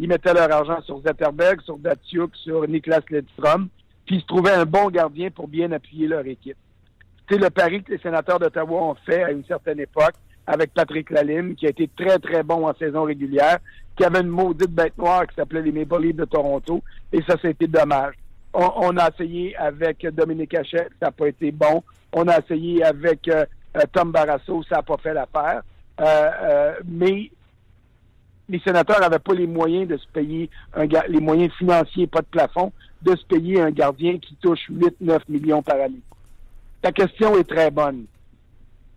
[0.00, 3.68] Ils mettaient leur argent sur Zetterberg, sur Datsuk, sur Niklas Lidstrom,
[4.06, 6.56] puis ils se trouvaient un bon gardien pour bien appuyer leur équipe.
[7.28, 10.14] C'est le pari que les sénateurs d'Ottawa ont fait à une certaine époque
[10.46, 13.58] avec Patrick Lalime, qui a été très, très bon en saison régulière,
[13.94, 16.82] qui avait une maudite bête noire qui s'appelait les Maple de Toronto,
[17.12, 18.14] et ça, c'était dommage.
[18.54, 21.84] On, a essayé avec Dominique Hachette, ça n'a pas été bon.
[22.14, 23.44] On a essayé avec euh,
[23.76, 25.62] euh, Tom Barrasso, ça n'a pas fait l'affaire.
[26.00, 27.30] Euh, mais
[28.50, 30.50] les sénateurs n'avaient pas les moyens de se payer,
[31.08, 32.72] les moyens financiers, pas de plafond,
[33.02, 36.02] de se payer un gardien qui touche 8-9 millions par année.
[36.82, 38.06] Ta question est très bonne.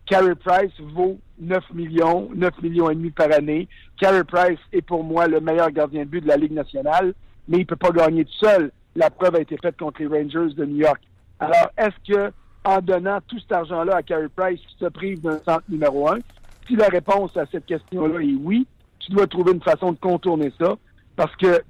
[0.08, 3.68] Carey Price vaut 9 millions, 9 millions et demi par année.
[4.00, 7.14] Carey Price est pour moi le meilleur gardien de but de la Ligue nationale,
[7.48, 8.72] mais il ne peut pas gagner tout seul.
[8.96, 11.02] La preuve a été faite contre les Rangers de New York.
[11.40, 12.34] Alors, est-ce que
[12.66, 16.20] en donnant tout cet argent-là à Carey Price qui se prive d'un centre numéro un?
[16.68, 18.66] Si la réponse à cette question-là est oui,
[19.06, 20.76] tu dois trouver une façon de contourner ça
[21.16, 21.62] parce que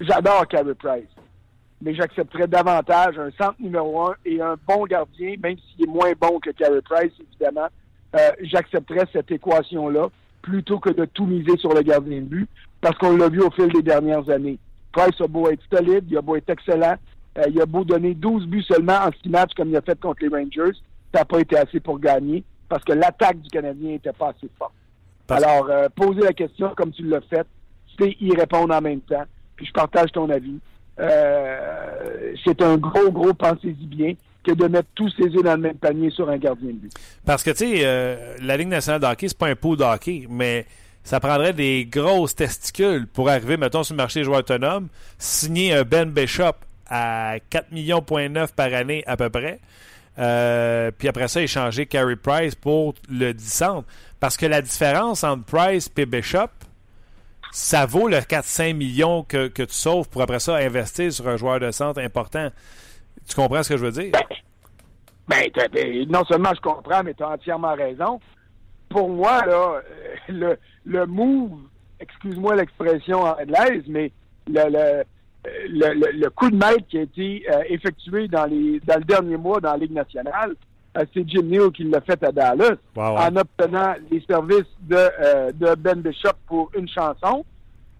[0.00, 1.08] j'adore Carey Price.
[1.80, 6.12] Mais j'accepterais davantage un centre numéro un et un bon gardien, même s'il est moins
[6.20, 7.66] bon que Carey Price, évidemment.
[8.14, 10.08] Euh, j'accepterais cette équation-là
[10.42, 12.48] plutôt que de tout miser sur le gardien de but
[12.80, 14.58] parce qu'on l'a vu au fil des dernières années.
[14.92, 16.96] Price a beau être solide, il a beau être excellent,
[17.38, 19.98] euh, il a beau donner 12 buts seulement en 6 matchs comme il a fait
[19.98, 20.76] contre les Rangers,
[21.12, 24.50] ça n'a pas été assez pour gagner parce que l'attaque du Canadien n'était pas assez
[24.58, 24.72] forte.
[25.28, 27.46] Alors, euh, poser la question comme tu l'as fait,
[27.98, 29.24] c'est y répondre en même temps.
[29.56, 30.58] Puis je partage ton avis.
[30.98, 34.14] Euh, c'est un gros, gros pensez-y bien
[34.44, 36.92] que de mettre tous ses œufs dans le même panier sur un gardien de but.
[37.24, 39.84] Parce que, tu sais, euh, la Ligue nationale de hockey, c'est pas un pot de
[39.84, 40.66] hockey, mais
[41.04, 45.72] ça prendrait des grosses testicules pour arriver, mettons, sur le marché des joueurs autonomes, signer
[45.72, 46.56] un Ben Bishop
[46.90, 49.60] à 4 millions par année à peu près,
[50.18, 53.62] euh, puis après ça, échanger Carey Price pour le 10
[54.22, 56.46] Parce que la différence entre Price et Bishop,
[57.50, 61.36] ça vaut le 4-5 millions que, que, tu sauves pour après ça investir sur un
[61.36, 62.50] joueur de centre important.
[63.28, 64.12] Tu comprends ce que je veux dire?
[65.26, 65.50] Ben,
[66.08, 68.20] non seulement je comprends, mais tu as entièrement raison.
[68.88, 69.80] Pour moi, là, euh,
[70.28, 71.58] le, le move,
[71.98, 74.12] excuse-moi l'expression anglaise, mais
[74.46, 78.98] le, le, le, le, coup de maître qui a été euh, effectué dans, les, dans
[78.98, 80.54] le dernier mois dans la Ligue nationale,
[80.94, 86.00] c'est Jim Neal qui l'a fait à Dallas en obtenant les services de, de Ben
[86.00, 87.44] Bishop pour une chanson,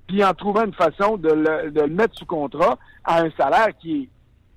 [0.07, 3.69] puis en trouvant une façon de le, de le mettre sous contrat à un salaire
[3.81, 4.09] qui est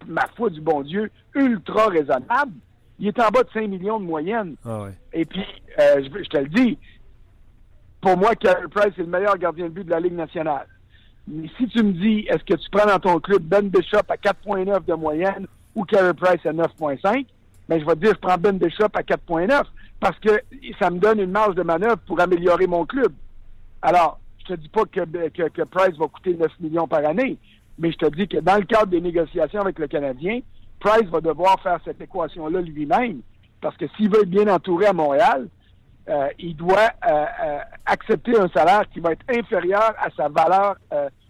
[0.08, 2.54] ma foi du bon Dieu, ultra raisonnable.
[3.00, 4.56] Il est en bas de 5 millions de moyenne.
[4.66, 5.46] Ah Et puis,
[5.80, 6.78] euh, je, te le dis,
[8.02, 10.68] pour moi, Carey Price est le meilleur gardien de but de la Ligue nationale.
[11.28, 14.16] Mais si tu me dis, est-ce que tu prends dans ton club Ben Bishop à
[14.16, 17.26] 4.9 de moyenne ou Carey Price à 9.5,
[17.68, 19.64] ben, je vais dire, je prends Ben Bishop à 4.9
[20.00, 20.42] parce que
[20.80, 23.12] ça me donne une marge de manœuvre pour améliorer mon club.
[23.82, 27.38] Alors, je te dis pas que, que, que Price va coûter 9 millions par année,
[27.80, 30.42] mais je te dis que dans le cadre des négociations avec le Canadien,
[30.80, 33.22] Price va devoir faire cette équation-là lui-même.
[33.62, 35.48] Parce que s'il veut être bien entouré à Montréal,
[36.08, 40.76] euh, il doit euh, euh, accepter un salaire qui va être inférieur à sa valeur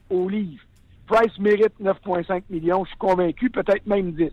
[0.10, 0.62] au livre.
[1.08, 4.32] Price mérite 9,5 millions, je suis convaincu, peut-être même 10.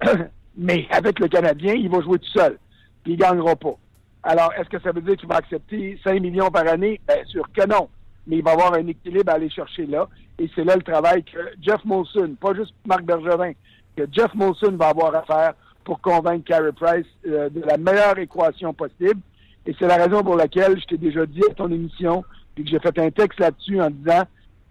[0.56, 2.58] Mais avec le Canadien, il va jouer tout seul.
[3.04, 3.76] Puis il ne gagnera pas.
[4.22, 7.00] Alors, est-ce que ça veut dire qu'il va accepter 5 millions par année?
[7.06, 7.88] Bien sûr que non.
[8.26, 10.08] Mais il va avoir un équilibre à aller chercher là.
[10.38, 13.52] Et c'est là le travail que Jeff Molson, pas juste Marc Bergevin,
[13.96, 15.54] que Jeff Molson va avoir à faire
[15.84, 19.20] pour convaincre Carey Price euh, de la meilleure équation possible.
[19.64, 22.70] Et c'est la raison pour laquelle je t'ai déjà dit à ton émission, puis que
[22.70, 24.22] j'ai fait un texte là-dessus en disant,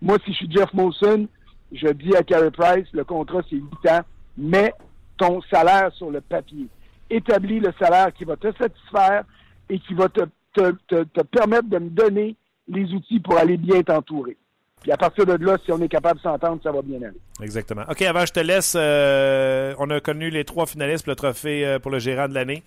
[0.01, 1.27] moi, si je suis Jeff Molson,
[1.71, 4.01] je dis à Carey Price, le contrat, c'est 8 ans,
[4.37, 4.73] mets
[5.17, 6.67] ton salaire sur le papier.
[7.09, 9.23] Établis le salaire qui va te satisfaire
[9.69, 10.21] et qui va te,
[10.53, 12.35] te, te, te permettre de me donner
[12.67, 14.37] les outils pour aller bien t'entourer.
[14.85, 17.19] Puis à partir de là, si on est capable de s'entendre, ça va bien aller.
[17.41, 17.81] Exactement.
[17.89, 18.75] OK, avant, je te laisse.
[18.77, 22.35] Euh, on a connu les trois finalistes pour le trophée euh, pour le gérant de
[22.35, 22.61] l'année.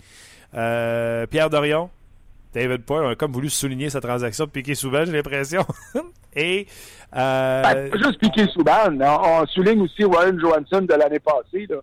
[0.53, 1.89] Euh, Pierre Dorion,
[2.53, 5.65] David Poyle, on a comme voulu souligner sa transaction de Piquet Souban, j'ai l'impression.
[6.35, 6.67] Et.
[7.13, 8.99] Ben, juste Piquet Souban.
[8.99, 11.67] On, souligne aussi Ryan Johansson de l'année passée.
[11.69, 11.77] Là.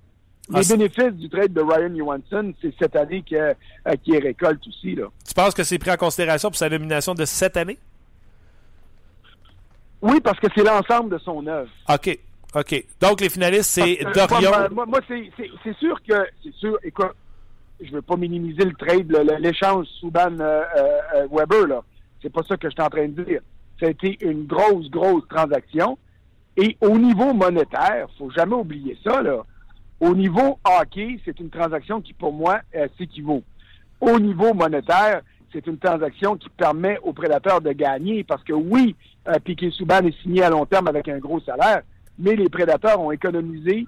[0.49, 3.35] Les ah, bénéfices du trade de Ryan Johansson, c'est cette année qui
[4.05, 4.95] qui récolte aussi.
[4.95, 5.07] Là.
[5.27, 7.79] Tu penses que c'est pris en considération pour sa nomination de cette année?
[10.03, 11.71] Oui, parce que c'est l'ensemble de son œuvre.
[11.89, 12.19] OK.
[12.55, 12.85] OK.
[13.01, 14.51] Donc, les finalistes, c'est Dorion.
[14.71, 16.27] Moi, moi c'est sûr que.
[16.43, 16.79] C'est sûr.
[16.85, 17.13] Écoute,
[17.81, 20.63] je veux pas minimiser le trade, l'échange Souban euh,
[21.15, 21.83] euh, Weber, là.
[22.23, 23.41] C'est pas ça que je suis en train de dire.
[23.79, 25.99] Ça a été une grosse, grosse transaction.
[26.57, 29.45] Et au niveau monétaire, faut jamais oublier ça, là.
[30.01, 32.61] Au niveau hockey, c'est une transaction qui, pour moi,
[32.99, 33.43] s'équivaut.
[34.01, 35.23] Au niveau monétaire,
[35.53, 38.95] c'est une transaction qui permet aux prédateurs de gagner parce que oui,
[39.29, 41.83] euh, Piquet Souban est signé à long terme avec un gros salaire,
[42.19, 43.87] mais les prédateurs ont économisé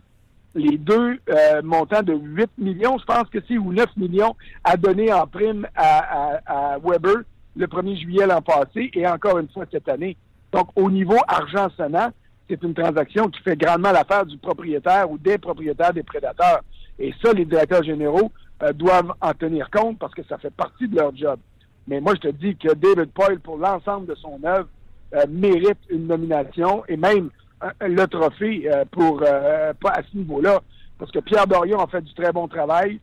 [0.54, 4.34] les deux euh, montants de 8 millions, je pense que c'est, ou 9 millions
[4.64, 7.22] à donner en prime à, Weber
[7.54, 10.16] le 1er juillet l'an passé et encore une fois cette année.
[10.52, 12.08] Donc, au niveau argent sonnant,
[12.48, 16.62] c'est une transaction qui fait grandement l'affaire du propriétaire ou des propriétaires des prédateurs.
[16.98, 18.32] Et ça, les directeurs généraux
[18.62, 21.38] euh, doivent en tenir compte parce que ça fait partie de leur job.
[21.86, 24.68] Mais moi, je te dis que David Poyle, pour l'ensemble de son œuvre,
[25.14, 27.30] euh, mérite une nomination et même
[27.62, 30.60] euh, le trophée pour pas à ce niveau-là.
[30.98, 32.98] Parce que Pierre Dorion a fait du très bon travail,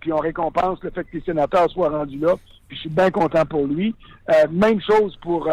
[0.00, 2.34] puis on récompense le fait que les sénateurs soient rendus là.
[2.66, 3.94] Puis je suis bien content pour lui.
[4.50, 5.50] même chose pour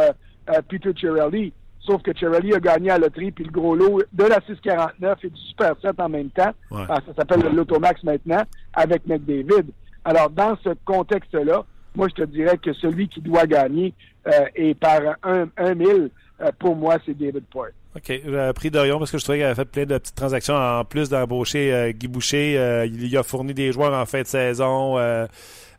[0.70, 1.52] Peter Cirelli.
[1.86, 5.18] Sauf que Cherry a gagné à la loterie, puis le gros lot de la 649
[5.24, 6.52] et du Super 7 en même temps.
[6.72, 6.84] Ouais.
[6.88, 8.42] Ah, ça s'appelle le Lotomax maintenant,
[8.74, 9.66] avec McDavid.
[10.06, 11.64] Alors, dans ce contexte-là,
[11.96, 13.94] moi, je te dirais que celui qui doit gagner
[14.28, 16.10] euh, est par un, un mille,
[16.42, 17.68] euh, pour moi, c'est David Poit.
[17.96, 18.04] OK.
[18.08, 20.84] J'ai pris Dorion parce que je trouvais qu'il avait fait plein de petites transactions en
[20.84, 22.58] plus d'embaucher euh, Guy Boucher.
[22.58, 24.98] euh, il lui a fourni des joueurs en fin de saison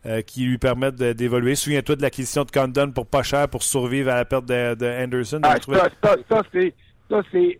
[0.05, 1.55] euh, qui lui permettent d'évoluer.
[1.55, 4.85] Souviens-toi de l'acquisition de Condon pour pas cher pour survivre à la perte de, de
[5.03, 5.39] Anderson.
[5.39, 6.73] Donc, Ah, ça, ça, ça, c'est,
[7.09, 7.59] ça, c'est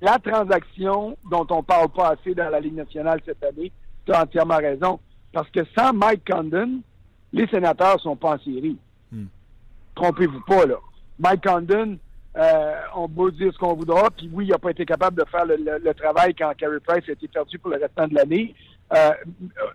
[0.00, 3.70] la transaction dont on parle pas assez dans la Ligue nationale cette année.
[4.06, 5.00] Tu as entièrement raison.
[5.32, 6.80] Parce que sans Mike Condon,
[7.32, 8.76] les sénateurs sont pas en série.
[9.10, 9.24] Hmm.
[9.94, 10.76] Trompez-vous pas, là.
[11.18, 11.98] Mike Condon,
[12.36, 15.28] euh, on peut dire ce qu'on voudra, puis oui, il n'a pas été capable de
[15.30, 18.14] faire le, le- le travail quand Carey Price a été perdu pour le restant de
[18.14, 18.54] l'année.
[18.92, 19.10] Euh,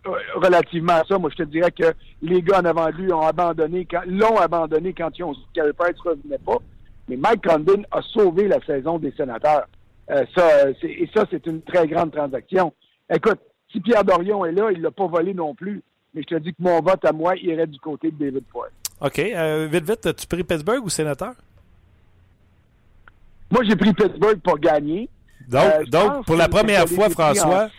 [0.06, 3.12] euh, relativement à ça, moi, je te dirais que les gars en avant de lui
[3.12, 5.64] ont abandonné, quand, l'ont abandonné quand ils ont su ne
[6.10, 6.58] revenait pas.
[7.08, 9.66] Mais Mike Condon a sauvé la saison des sénateurs.
[10.12, 10.48] Euh, ça,
[10.80, 12.72] c'est- et ça, c'est une très grande transaction.
[13.14, 13.40] Écoute,
[13.72, 15.82] si Pierre Dorion est là, il l'a pas volé non plus.
[16.14, 18.70] Mais je te dis que mon vote à moi irait du côté de David Poit.
[19.02, 19.20] OK.
[19.20, 21.34] euh, vite, vite, as-tu pris Pittsburgh ou sénateur?
[23.52, 25.10] Moi, j'ai pris Pittsburgh pour gagner.
[25.48, 27.70] Donc, Euh, donc pour la première fois, François.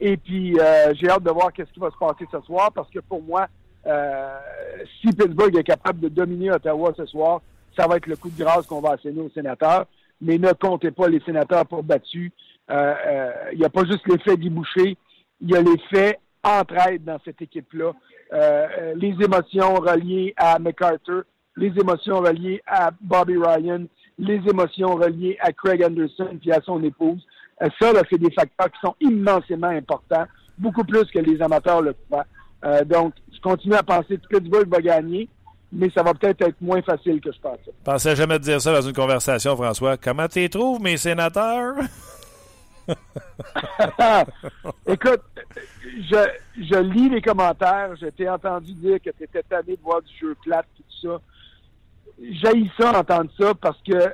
[0.00, 2.90] Et puis, euh, j'ai hâte de voir qu'est-ce qui va se passer ce soir parce
[2.90, 3.46] que pour moi,
[3.86, 4.38] euh,
[5.00, 7.40] si Pittsburgh est capable de dominer Ottawa ce soir,
[7.76, 9.86] ça va être le coup de grâce qu'on va asséner aux sénateurs.
[10.20, 12.32] Mais ne comptez pas les sénateurs pour battus.
[12.70, 14.96] Euh, euh, Il n'y a pas juste l'effet Guy Boucher,
[15.40, 17.92] il y a l'effet entraide dans cette équipe-là.
[18.32, 21.22] Euh, les émotions reliées à MacArthur,
[21.56, 23.84] les émotions reliées à Bobby Ryan,
[24.18, 27.24] les émotions reliées à Craig Anderson puis à son épouse.
[27.62, 31.82] Euh, ça, là, c'est des facteurs qui sont immensément importants, beaucoup plus que les amateurs
[31.82, 32.26] le croient.
[32.64, 35.28] Euh, donc, je continue à penser que Pittsburgh va gagner,
[35.72, 37.60] mais ça va peut-être être moins facile que je pensais.
[37.66, 39.96] je pensais jamais te dire ça dans une conversation, François.
[39.96, 41.74] Comment tu trouves, mes sénateurs?
[44.86, 45.22] Écoute,
[45.84, 47.94] je, je lis les commentaires.
[48.00, 51.08] Je t'ai entendu dire que tu étais tanné de voir du jeu plate et tout
[51.08, 51.20] ça.
[52.20, 54.12] J'ai ça, entendre ça, parce que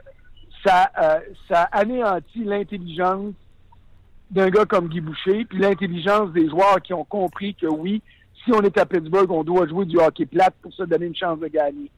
[0.65, 3.35] ça, euh, ça anéantit l'intelligence
[4.31, 8.03] d'un gars comme Guy Boucher, puis l'intelligence des joueurs qui ont compris que oui,
[8.45, 11.17] si on est à Pittsburgh, on doit jouer du hockey plate pour se donner une
[11.17, 11.91] chance de gagner.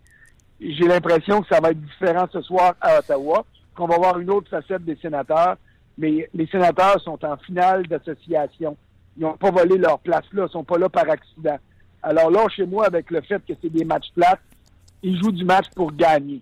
[0.61, 3.45] J'ai l'impression que ça va être différent ce soir à Ottawa,
[3.75, 5.57] qu'on va voir une autre facette des sénateurs,
[5.99, 8.77] mais les sénateurs sont en finale d'association.
[9.17, 11.59] Ils n'ont pas volé leur place là, ils sont pas là par accident.
[12.03, 14.41] Alors là, chez moi, avec le fait que c'est des matchs plates,
[15.03, 16.41] ils jouent du match pour gagner.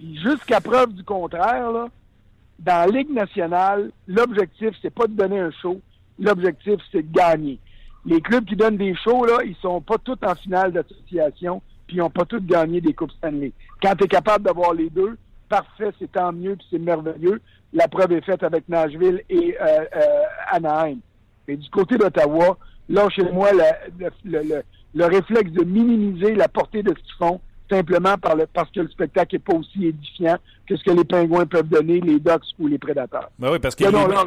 [0.00, 1.88] Jusqu'à preuve du contraire, là,
[2.58, 5.80] dans la Ligue nationale, l'objectif, c'est pas de donner un show.
[6.18, 7.58] L'objectif, c'est de gagner.
[8.04, 11.96] Les clubs qui donnent des shows, là, ils sont pas tous en finale d'association, puis
[11.96, 13.52] ils n'ont pas tous gagné des Coupes Stanley.
[13.82, 15.18] Quand tu es capable d'avoir les deux,
[15.48, 17.40] parfait, c'est tant mieux, puis c'est merveilleux.
[17.72, 20.98] La preuve est faite avec Nashville et euh, euh, Anaheim.
[21.48, 22.56] Mais du côté d'Ottawa,
[22.88, 24.62] là, chez moi, le, le, le,
[24.94, 28.80] le réflexe de minimiser la portée de ce qu'ils font, simplement par le, parce que
[28.80, 30.36] le spectacle n'est pas aussi édifiant
[30.68, 33.30] que ce que les pingouins peuvent donner, les Ducks ou les prédateurs.
[33.38, 34.24] Ben oui, parce que non, là,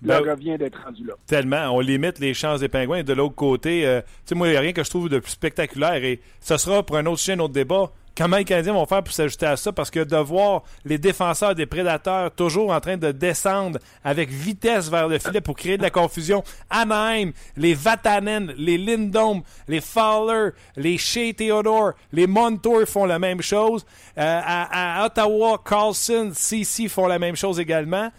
[0.00, 1.14] Ben- revient d'être rendu là.
[1.26, 2.98] tellement, on limite les chances des pingouins.
[2.98, 5.08] Et de l'autre côté, euh, tu sais, moi, il n'y a rien que je trouve
[5.08, 6.02] de plus spectaculaire.
[6.04, 7.90] Et ce sera pour un autre sujet, un autre débat.
[8.16, 9.72] Comment les Canadiens vont faire pour s'ajouter à ça?
[9.72, 14.90] Parce que de voir les défenseurs des prédateurs toujours en train de descendre avec vitesse
[14.90, 16.44] vers le filet pour créer de la confusion.
[16.68, 23.40] Anaheim, les Vatanen, les Lindom, les Fowler, les Shea Theodore, les Montour font la même
[23.40, 23.86] chose.
[24.18, 28.10] Euh, à, à Ottawa, Carlson, CC font la même chose également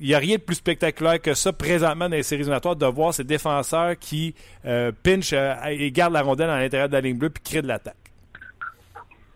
[0.00, 2.86] il n'y a rien de plus spectaculaire que ça présentement dans les séries éliminatoires de
[2.86, 7.02] voir ces défenseurs qui euh, pinchent euh, et gardent la rondelle à l'intérieur de la
[7.02, 7.99] ligne bleue puis créent de l'attaque.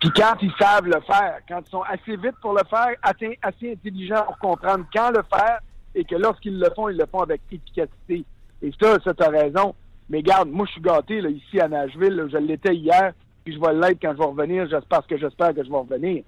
[0.05, 3.39] Puis quand ils savent le faire, quand ils sont assez vite pour le faire, assez,
[3.41, 5.61] assez intelligents pour comprendre quand le faire,
[5.95, 8.23] et que lorsqu'ils le font, ils le font avec efficacité.
[8.61, 9.75] Et ça, ça t'as raison.
[10.11, 13.55] Mais garde, moi je suis gâté là, ici à Nashville, là, je l'étais hier, puis
[13.55, 16.23] je vais l'être quand je vais revenir, j'espère que j'espère que je vais revenir.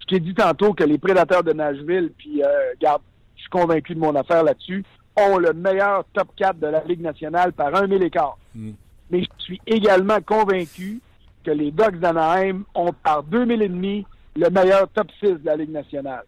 [0.00, 3.00] Je t'ai dit tantôt que les prédateurs de Nashville, puis euh, garde,
[3.36, 4.84] je suis convaincu de mon affaire là-dessus,
[5.16, 8.36] ont le meilleur top 4 de la Ligue nationale par un mille écart.
[8.54, 11.00] Mais je suis également convaincu
[11.48, 15.56] que les Ducks d'Anaheim ont par 2000 et demi le meilleur top 6 de la
[15.56, 16.24] Ligue nationale.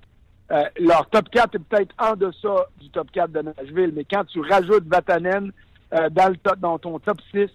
[0.50, 4.24] Euh, leur top 4 est peut-être en deçà du top 4 de Nashville, mais quand
[4.24, 5.52] tu rajoutes Vatanen
[5.92, 7.48] euh, dans, le top, dans ton top 6,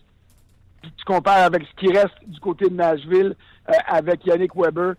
[0.82, 3.36] puis tu compares avec ce qui reste du côté de Nashville,
[3.68, 4.94] euh, avec Yannick Weber,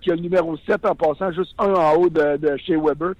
[0.00, 3.12] qui a le numéro 7 en passant juste un en haut de, chez Weber,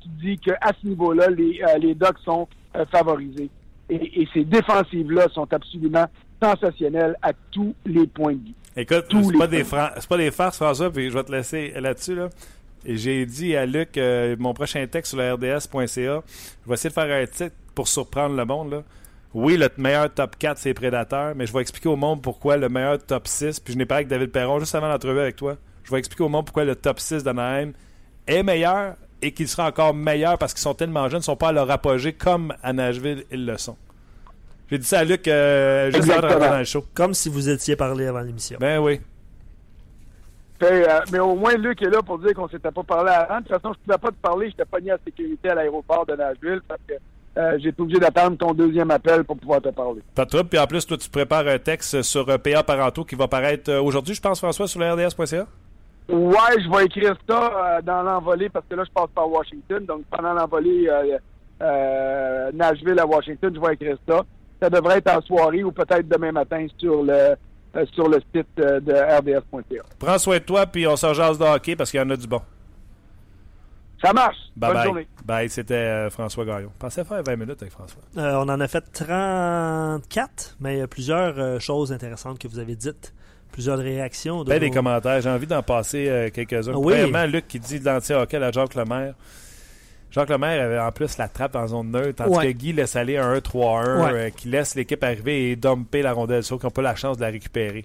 [0.00, 2.46] tu dis qu'à ce niveau-là, les, les Ducks sont
[2.92, 3.50] favorisés.
[3.90, 6.06] Et, et ces défensives-là sont absolument
[6.42, 8.54] sensationnelles à tous les points de vue.
[8.76, 12.14] Écoute, c'est pas, des pas des farces, François, puis je vais te laisser là-dessus.
[12.14, 12.28] Là.
[12.84, 16.90] Et j'ai dit à Luc, euh, mon prochain texte sur le RDS.ca, je vais essayer
[16.90, 18.70] de faire un titre pour surprendre le monde.
[18.72, 18.82] Là.
[19.34, 22.68] Oui, le meilleur top 4, c'est Prédateur, mais je vais expliquer au monde pourquoi le
[22.68, 25.56] meilleur top 6, puis je n'ai parlé avec David Perron juste avant l'entrevue avec toi,
[25.84, 27.72] je vais expliquer au monde pourquoi le top 6 d'Anaheim
[28.26, 31.36] est meilleur et qu'il sera encore meilleur parce qu'ils sont tellement jeunes, ils ne sont
[31.36, 33.76] pas à leur apogée comme à Nashville, ils le sont.
[34.70, 36.84] J'ai dit ça à Luc euh, juste avant de rentrer dans le show.
[36.94, 38.58] Comme si vous étiez parlé avant l'émission.
[38.60, 39.00] Ben oui.
[40.58, 43.36] Fait, euh, mais au moins, Luc est là pour dire qu'on s'était pas parlé avant.
[43.36, 44.48] De toute façon, je pouvais pas te parler.
[44.50, 46.94] J'étais pogné à sécurité à l'aéroport de Nashville parce que
[47.38, 50.00] euh, j'ai été obligé d'attendre ton deuxième appel pour pouvoir te parler.
[50.14, 50.48] Pas de trouble.
[50.48, 53.70] Puis en plus, toi, tu prépares un texte sur euh, PA Parentaux qui va paraître
[53.70, 55.46] euh, aujourd'hui, je pense, François, sur le RDS.ca.
[56.08, 59.84] Ouais, je vais écrire ça euh, dans l'envolée parce que là, je passe par Washington.
[59.84, 61.18] Donc, pendant l'envolée euh,
[61.62, 64.22] euh, Nashville à Washington, je vais écrire ça.
[64.60, 67.12] Ça devrait être en soirée ou peut-être demain matin sur le
[67.76, 69.82] euh, sur le site euh, de rds.ca.
[69.98, 72.16] Prends soin de toi, puis on se jase de hockey parce qu'il y en a
[72.16, 72.40] du bon.
[74.02, 74.36] Ça marche.
[74.56, 74.84] Bye Bonne bye.
[74.86, 75.08] journée.
[75.24, 76.70] Bye, c'était euh, François Gaillon.
[76.78, 78.00] Pensais faire 20 minutes avec François.
[78.18, 82.48] Euh, on en a fait 34, mais il y a plusieurs euh, choses intéressantes que
[82.48, 83.14] vous avez dites.
[83.52, 84.44] Plusieurs réactions.
[84.44, 85.20] de Ben, des commentaires.
[85.22, 86.74] J'ai envie d'en passer euh, quelques-uns.
[86.74, 86.92] Oui.
[86.94, 89.14] Premièrement, Luc qui dit de l'anti-hockey à Jacques Lemaire.
[90.10, 92.52] Jacques Lemaire avait en plus la trappe en zone neutre, tandis Ouais.
[92.52, 94.12] que Guy laisse aller un 1-3-1, Ouais.
[94.12, 97.16] euh, qui laisse l'équipe arriver et dumper la rondelle, sauf qu'ils n'ont pas la chance
[97.18, 97.84] de la récupérer.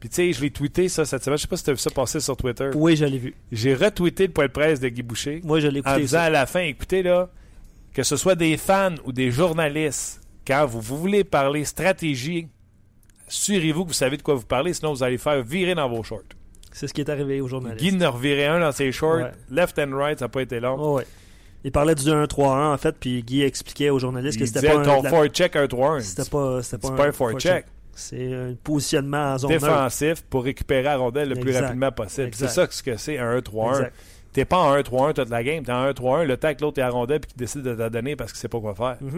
[0.00, 1.38] Puis tu sais, je l'ai tweeté ça cette semaine.
[1.38, 2.70] Je sais pas si tu as vu ça passer sur Twitter.
[2.74, 3.34] Oui, je l'ai vu.
[3.50, 5.40] J'ai retweeté le point de presse de Guy Boucher.
[5.42, 6.00] Moi, je l'ai en écouté.
[6.02, 6.24] disant ça.
[6.24, 7.30] à la fin, écoutez là,
[7.94, 12.48] que ce soit des fans ou des journalistes, quand vous, vous voulez parler stratégie,
[13.28, 16.02] assurez-vous que vous savez de quoi vous parlez, sinon vous allez faire virer dans vos
[16.02, 16.20] shorts.
[16.72, 17.82] C'est ce qui est arrivé aux journalistes.
[17.82, 19.32] Guy ne revirait un dans ses shorts, Ouais.
[19.50, 20.76] left and right, ça n'a pas été long.
[20.78, 21.06] Oh, ouais.
[21.64, 24.78] Il parlait du 1-3-1, en fait, puis Guy expliquait aux journalistes Il que c'était pas
[24.78, 24.82] un...
[24.82, 27.66] ton de la- forecheck un 3 1 C'était pas, c'était pas, pas un forecheck.
[27.92, 29.50] C'est un positionnement en zone.
[29.50, 32.30] Défensif pour récupérer la rondelle le plus rapidement possible.
[32.34, 33.70] C'est ça ce que c'est un 1-3-1.
[33.70, 33.94] Exact.
[34.32, 35.64] T'es pas en 1-3-1 toute la game.
[35.64, 37.78] T'es en 1-3-1 le temps que l'autre est à rondelle puis qu'il décide de te
[37.80, 38.98] la donner parce qu'il sait pas quoi faire.
[39.00, 39.14] Il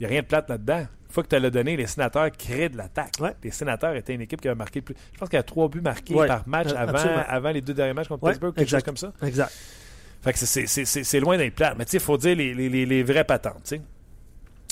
[0.00, 0.78] n'y a rien de plate là-dedans.
[0.78, 3.12] Une fois que tu l'as donné, les sénateurs créent de l'attaque.
[3.20, 3.34] Ouais.
[3.44, 4.94] Les sénateurs étaient une équipe qui a marqué plus.
[5.12, 6.26] Je pense qu'il y a trois buts marqués Ouais.
[6.28, 8.78] par match Euh, avant, les deux derniers matchs contre Ouais, Pittsburgh, quelque exact.
[8.78, 9.26] chose comme ça.
[9.26, 9.52] Exact.
[10.22, 11.76] Fait que c'est- loin d'être plate.
[11.78, 13.62] Mais tu sais, il faut dire les, les, les, les vraies patentes.
[13.64, 13.82] tu sais.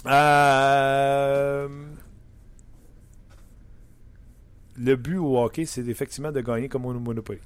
[0.07, 1.69] Euh,
[4.77, 7.41] Le but au hockey, c'est effectivement de gagner comme au Monopoly.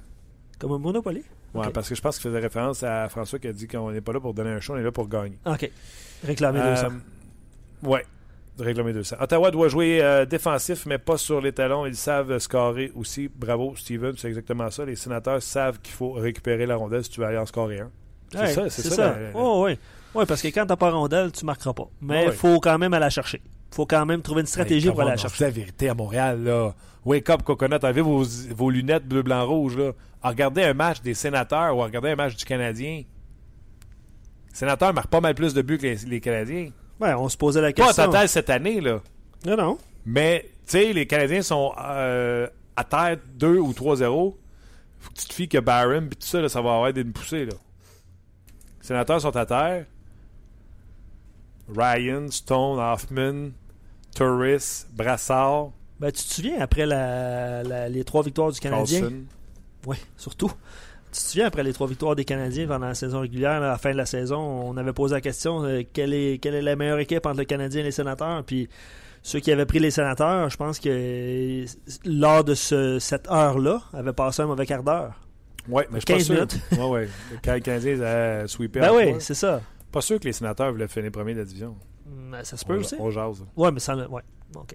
[0.59, 1.23] Comme un Monopoly?
[1.53, 1.73] Ouais, Ok.
[1.73, 4.11] parce que je pense qu'il faisait référence à François qui a dit qu'on n'est pas
[4.13, 5.37] là pour donner un show, on est là pour gagner.
[5.45, 5.69] OK.
[6.23, 6.87] Réclamer Euh, 200.
[7.83, 8.05] ouais,
[8.57, 9.15] de réclamer 200.
[9.19, 11.85] Ottawa doit jouer euh, défensif, mais pas sur les talons.
[11.85, 13.29] Ils savent scorer aussi.
[13.33, 14.85] Bravo, Steven, c'est exactement ça.
[14.85, 17.89] Les sénateurs savent qu'il faut récupérer la rondelle si tu veux aller en scorer un.
[18.31, 19.11] C'est ça, c'est ça.
[19.11, 19.77] la- Oh, oui.
[20.15, 21.87] Oui, parce que quand t'as pas rondelle, tu marqueras pas.
[22.01, 23.41] Mais il faut quand même aller la chercher.
[23.71, 25.37] faut quand même trouver une stratégie Hey, pour aller la chercher.
[25.37, 26.75] C'est la vérité à Montréal, là.
[27.05, 27.77] Wake up, coconut.
[27.83, 29.91] Enlevez vos, vos lunettes bleu, blanc, rouge, là?
[30.21, 33.03] À regarder un match des sénateurs ou à regarder un match du Canadien.
[34.51, 36.69] Les sénateurs marquent pas mal plus de buts que les, les Canadiens.
[36.99, 38.05] Ouais, on se posait la Pas au question.
[38.05, 39.01] total cette année, là.
[39.45, 39.77] Non, non.
[40.05, 44.35] Mais, tu sais, les Canadiens sont euh, à terre 2 ou 3-0.
[44.99, 47.11] Faut que tu te fies que Barron puis tout ça, là, ça va avoir une
[47.11, 47.53] poussée, là.
[48.81, 49.85] Les sénateurs sont à terre.
[51.75, 53.51] Ryan, Stone, Hoffman,
[54.15, 59.09] Turris, Brassard, Ben, tu te souviens, après la, la- les trois victoires du Canadien?
[59.85, 60.51] Oui, surtout.
[61.13, 63.71] Tu te souviens, après les trois victoires des Canadiens pendant la saison régulière, là, à
[63.73, 66.61] la fin de la saison, on avait posé la question euh, quelle, est, quelle est
[66.61, 68.43] la meilleure équipe entre le Canadien et les sénateurs?
[68.43, 68.67] Puis
[69.21, 71.65] ceux qui avaient pris les sénateurs, je pense que
[72.05, 75.13] lors de ce- cette heure-là, avaient passé un mauvais quart d'heure.
[75.69, 76.35] Ouais, mais je suis pas 15 sûr.
[76.35, 76.59] minutes.
[76.73, 77.09] ouais, ouais.
[77.45, 79.61] Quand les Canadiens a sweepé Ben en oui, c'est ça.
[79.91, 81.75] Pas sûr que les sénateurs voulaient finir premier de la division.
[82.07, 82.95] Mais ça se peut on, aussi.
[82.99, 83.45] on jase.
[83.55, 84.07] Ouais, mais le.
[84.07, 84.23] Ouais,
[84.55, 84.73] ok.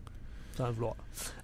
[0.59, 0.95] Sans vouloir.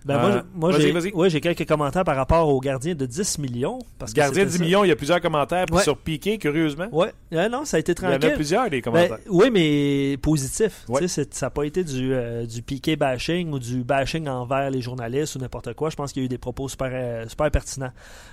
[0.05, 3.39] Ben, Euh, moi, moi j'ai ouais, j'ai quelques commentaires par rapport au gardien de 10
[3.39, 3.79] millions.
[3.99, 4.65] Parce que Gardien c'était 10 ça.
[4.65, 5.67] millions, il y a plusieurs commentaires.
[5.73, 5.83] Ouais.
[5.83, 8.31] sur Piqué, curieusement, Ouais, Euh, non, ça a été il y en tranquille.
[8.31, 9.19] a plusieurs des Ben, commentaires.
[9.31, 10.85] oui, mais positif.
[10.89, 11.07] Ouais.
[11.09, 15.37] Ça n'a pas été du, euh, du piqué bashing ou du bashing envers les journalistes
[15.37, 15.91] ou n'importe quoi.
[15.91, 17.93] Je pense qu'il y a eu des propos super, euh, super pertinents.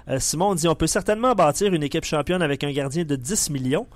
[0.10, 3.50] Euh, Simon dit on peut certainement bâtir une équipe championne avec un gardien de 10
[3.52, 3.88] millions.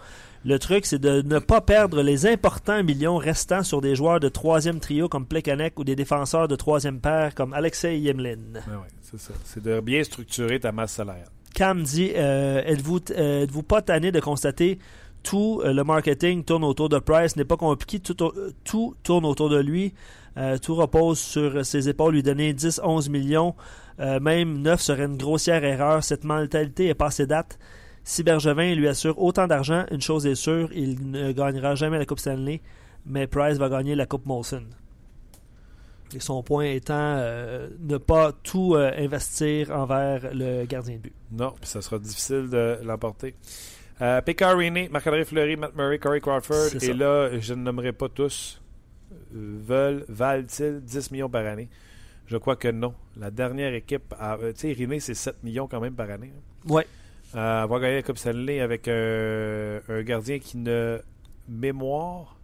[0.45, 4.29] Le truc, c'est de ne pas perdre les importants millions restants sur des joueurs de
[4.29, 8.37] troisième trio comme Plekanec ou des défenseurs de troisième paire comme Alexei Yemlin.
[8.53, 9.33] Ouais, ouais, c'est ça.
[9.43, 11.29] C'est de bien structurer ta masse salariale.
[11.55, 14.77] Cam dit euh, Êtes-vous euh, êtes-vous pas tanné de constater
[15.23, 18.15] tout euh, le marketing tourne autour de Price, n'est pas compliqué, tout,
[18.63, 19.95] tout tourne autour de lui,
[20.61, 23.55] tout repose sur ses épaules, lui donner 10, 11 millions,
[23.97, 26.03] même 9 serait une grossière erreur.
[26.03, 27.57] Cette mentalité est passée date.
[28.07, 32.05] Si Bergevin lui assure autant d'argent, une chose est sûre, il ne gagnera jamais la
[32.05, 32.61] Coupe Stanley,
[33.05, 34.63] mais Price va gagner la Coupe Molson.
[36.15, 41.13] Et son point étant euh, ne pas tout euh, investir envers le gardien de but.
[41.31, 43.33] Non, puis ça sera difficile de l'emporter.
[44.01, 48.61] Euh, Rini, Marc-André Fleury, Matt Murray, Corey Crawford, et là, je ne nommerai pas tous,
[49.33, 51.69] euh, veulent, valent-ils 10 millions par année?
[52.27, 52.93] Je crois que non.
[53.17, 56.31] La dernière équipe, euh, tu sais, Rini, c'est 7 millions quand même par année.
[56.35, 56.71] hein.
[56.71, 56.85] Ouais.
[57.35, 60.99] Euh, avoir gagné la Coupe Stanley avec euh, un gardien qui ne
[61.49, 62.37] mémoire,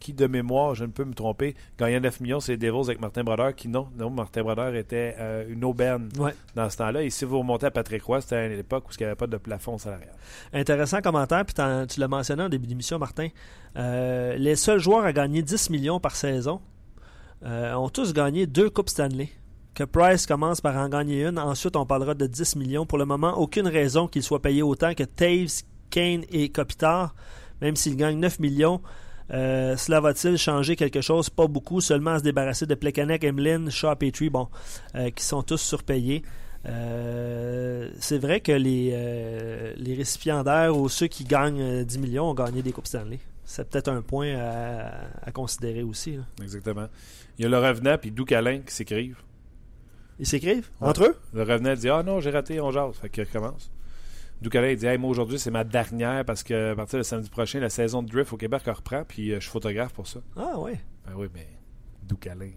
[0.00, 3.24] qui de mémoire, je ne peux me tromper, gagnait 9 millions, c'est Devils avec Martin
[3.24, 6.34] Brodeur, qui non, non, Martin Brodeur était euh, une aubaine Ouais.
[6.54, 7.02] dans ce temps-là.
[7.02, 9.16] Et si vous remontez à Patrick Roy, c'était à une époque où il n'y avait
[9.16, 10.14] pas de plafond salarial.
[10.52, 11.54] Intéressant commentaire, puis
[11.88, 13.28] tu l'as mentionné en début d'émission, Martin.
[13.76, 16.60] Euh, les seuls joueurs à gagner 10 millions par saison
[17.44, 19.28] euh, ont tous gagné deux Coupes Stanley.
[19.76, 22.86] Que Price commence par en gagner une, ensuite on parlera de 10 millions.
[22.86, 27.14] Pour le moment, aucune raison qu'il soit payé autant que Taves, Kane et Kopitar,
[27.60, 28.80] même s'il gagne 9 millions.
[29.34, 31.28] Euh, cela va-t-il changer quelque chose?
[31.28, 34.48] Pas beaucoup, seulement à se débarrasser de Plekanec, Emlyn, Shaw, Petrie, bon,
[34.94, 36.22] euh, qui sont tous surpayés.
[36.64, 42.34] Euh, c'est vrai que les, les récipiendaires ou ceux qui gagnent euh, 10 millions ont
[42.34, 43.18] gagné des Coupes Stanley.
[43.44, 44.90] C'est peut-être un point à,
[45.22, 46.18] à considérer aussi.
[46.42, 46.86] Exactement.
[47.38, 49.18] Il y a le revenant puis Doug Alain qui s'écrivent.
[50.18, 50.68] Ils s'écrivent?
[50.80, 50.88] Ouais.
[50.88, 51.16] entre eux?
[51.34, 52.96] Le revenant dit Ah non, j'ai raté, on jase.
[53.00, 53.70] Fait qu'il recommence.
[54.42, 57.04] Doug Alain il dit Hey, moi aujourd'hui, c'est ma dernière parce que à partir de
[57.04, 60.06] samedi prochain, la saison de drift au Québec reprend puis euh, je suis photographe pour
[60.06, 60.20] ça.
[60.36, 60.80] Ah ouais.
[61.06, 61.46] Ben oui, mais
[62.02, 62.50] Doug Alain,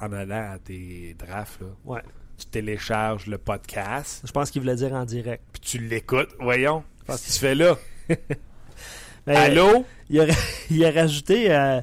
[0.00, 2.02] en allant à tes drafts, là, Ouais.
[2.38, 5.42] tu télécharges le podcast Je pense qu'il voulait dire en direct.
[5.52, 6.30] puis tu l'écoutes.
[6.40, 6.82] Voyons.
[7.06, 7.76] Qu'est-ce qui se fait là?
[8.08, 8.16] Mais,
[9.36, 9.84] Allô?
[10.10, 10.26] Il a,
[10.70, 11.80] il a rajouté euh,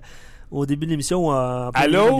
[0.52, 2.20] au début de l'émission milieu Allô?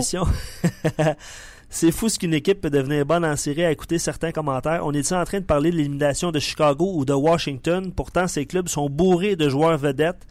[1.72, 4.84] C'est fou ce qu'une équipe peut devenir bonne en série à écouter certains commentaires.
[4.84, 7.92] On est en train de parler de l'élimination de Chicago ou de Washington?
[7.92, 10.26] Pourtant, ces clubs sont bourrés de joueurs vedettes.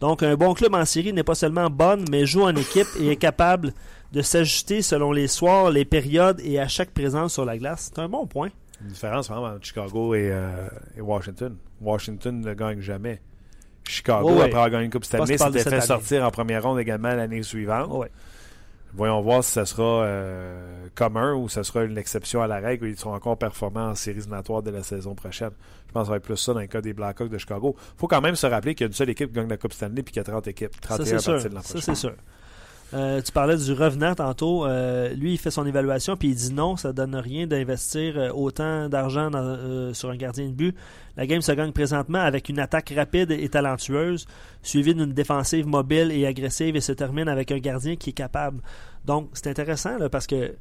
[0.00, 3.08] Donc, un bon club en série n'est pas seulement bonne, mais joue en équipe et
[3.08, 3.72] est capable
[4.12, 7.90] de s'ajuster selon les soirs, les périodes et à chaque présence sur la glace.
[7.94, 8.50] C'est un bon point.
[8.82, 10.68] Une différence vraiment entre Chicago et, euh,
[10.98, 11.56] et Washington.
[11.80, 13.22] Washington ne gagne jamais.
[13.88, 14.42] Chicago, ouais.
[14.42, 15.80] après avoir gagné une Coupe Stanley, s'était fait année.
[15.80, 17.90] sortir en première ronde également l'année suivante.
[17.90, 18.10] Ouais.
[18.96, 22.84] Voyons voir si ça sera euh, commun ou ça sera une exception à la règle
[22.84, 25.50] ou ils seront encore performants en séries éliminatoires de la saison prochaine.
[25.88, 27.74] Je pense que ça va être plus ça dans le cas des Blackhawks de Chicago.
[27.96, 29.72] faut quand même se rappeler qu'il y a une seule équipe qui gagne la Coupe
[29.72, 30.80] Stanley puis qu'il y a 30 équipes.
[30.80, 31.50] 31 Ça, sûr.
[31.50, 32.14] de l'an Ça, c'est sûr.
[32.92, 34.66] Euh, tu parlais du revenant tantôt.
[34.66, 38.30] Euh, lui, il fait son évaluation puis il dit non, ça donne rien d'investir euh,
[38.30, 40.76] autant d'argent euh, sur un gardien de but.
[41.16, 44.26] La game se gagne présentement avec une attaque rapide et talentueuse,
[44.62, 48.60] suivie d'une défensive mobile et agressive et se termine avec un gardien qui est capable.
[49.04, 50.54] Donc, c'est intéressant là, parce que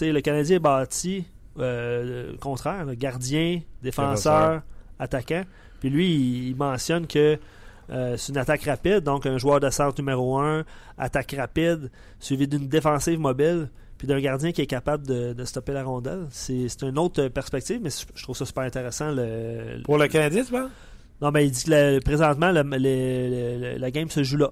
[0.00, 1.24] le Canadien est bâti
[1.58, 4.62] euh, le contraire, là, gardien, défenseur,
[4.98, 5.42] attaquant.
[5.80, 7.38] Puis lui, il mentionne que
[7.90, 10.64] euh, c'est une attaque rapide, donc un joueur de centre numéro 1,
[10.98, 13.68] attaque rapide, suivi d'une défensive mobile,
[13.98, 16.26] puis d'un gardien qui est capable de, de stopper la rondelle.
[16.30, 19.12] C'est une autre perspective, mais je trouve ça super intéressant.
[19.12, 20.70] Le, Pour le Canadien, tu penses?
[21.22, 24.50] non, mais il dit que présentement, la game se joue là.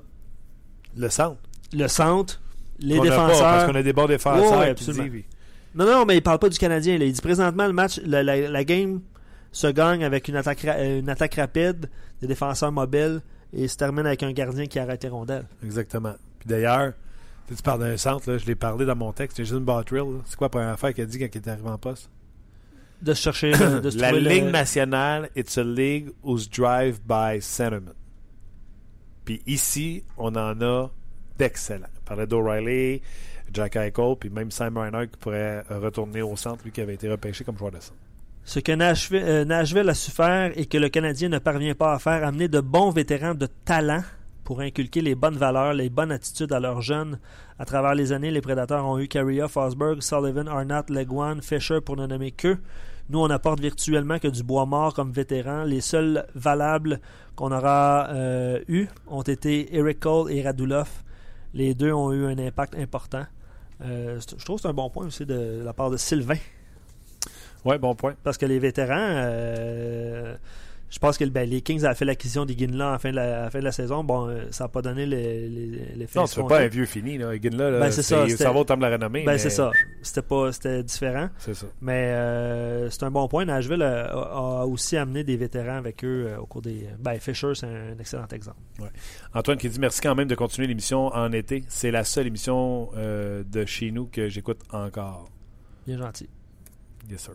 [0.97, 1.39] Le centre.
[1.73, 2.41] Le centre,
[2.81, 3.67] les Qu'on a pas, parce défenseurs.
[3.67, 4.59] qu'on a des bons défenseurs.
[4.59, 5.19] Ouais, qui absolument.
[5.75, 6.99] Non, non, mais il parle pas du Canadien.
[6.99, 7.05] là.
[7.07, 9.01] Il dit présentement, le match, la, la- la game
[9.53, 11.89] se gagne avec une attaque, ra- euh, une attaque rapide,
[12.21, 13.21] des défenseurs mobiles,
[13.53, 15.47] et se termine avec un gardien qui arrête les rondelles.
[15.63, 16.15] Exactement.
[16.41, 16.95] Puis d'ailleurs,
[17.47, 20.21] tu parles d'un centre, là, je l'ai parlé dans mon texte, Jason Bottrill.
[20.27, 22.09] C'est quoi la première affaire qu'il a dit quand il est arrivé en poste?
[23.03, 27.01] De se chercher, de se La trouver le- Ligue nationale, it's a league whose drive
[27.07, 27.93] by sentiment.
[29.25, 30.91] Puis ici, on en a
[31.39, 31.87] d'excellents.
[32.03, 33.03] On parlait d'O'Reilly,
[33.53, 36.95] Jack Eichel, puis même Sam Reinhardt qui pourrait euh, retourner au centre, lui qui avait
[36.95, 37.99] été repêché comme joueur de centre.
[38.45, 41.95] Ce que Nashville, euh, Nashville a su faire et que le Canadien ne parvient pas
[41.95, 44.03] à faire, amener de bons vétérans de talent
[44.45, 47.19] pour inculquer les bonnes valeurs, les bonnes attitudes à leurs jeunes.
[47.59, 51.97] À travers les années, les Prédateurs ont eu Carrier, Fosberg, Sullivan, Arnott, Leguan, Fisher pour
[51.97, 52.59] ne nommer que.
[53.09, 55.65] Nous, on apporte virtuellement que du bois mort comme vétérans.
[55.65, 57.01] Les seuls valables
[57.37, 58.09] qu'on aura
[58.69, 60.89] eu ont été Eric Cole et Radulov.
[61.55, 63.25] Les deux ont eu un impact important.
[63.85, 66.37] Euh, je trouve que c'est un bon point aussi de la part de Sylvain.
[67.65, 68.15] Ouais, bon point.
[68.23, 70.35] Parce que les vétérans, euh,
[70.91, 73.51] je pense que ben, les Kings avaient fait l'acquisition la fin de la, à la
[73.51, 74.05] fin de la saison.
[74.05, 76.49] Bon, euh, ça n'a pas donné les- les- l'effet Non, escompté.
[76.55, 77.31] pas un vieux fini, là.
[77.81, 79.25] Ben, c'est ça, ça va au temps de la renommée.
[79.25, 79.71] Ben, mais c'est ça.
[80.03, 81.31] C'était pas, c'était différent.
[81.39, 81.67] C'est ça.
[81.81, 83.45] Mais euh, c'est un bon point.
[83.45, 86.87] Nashville a, aussi amené des vétérans avec eux euh, au cours des.
[86.99, 88.59] Ben, Fisher, c'est un excellent exemple.
[89.35, 91.65] Antoine qui dit merci quand même de continuer l'émission en été.
[91.69, 95.27] C'est la seule émission de chez nous que j'écoute encore.
[95.87, 96.29] Bien gentil.
[97.11, 97.35] Yes, sir.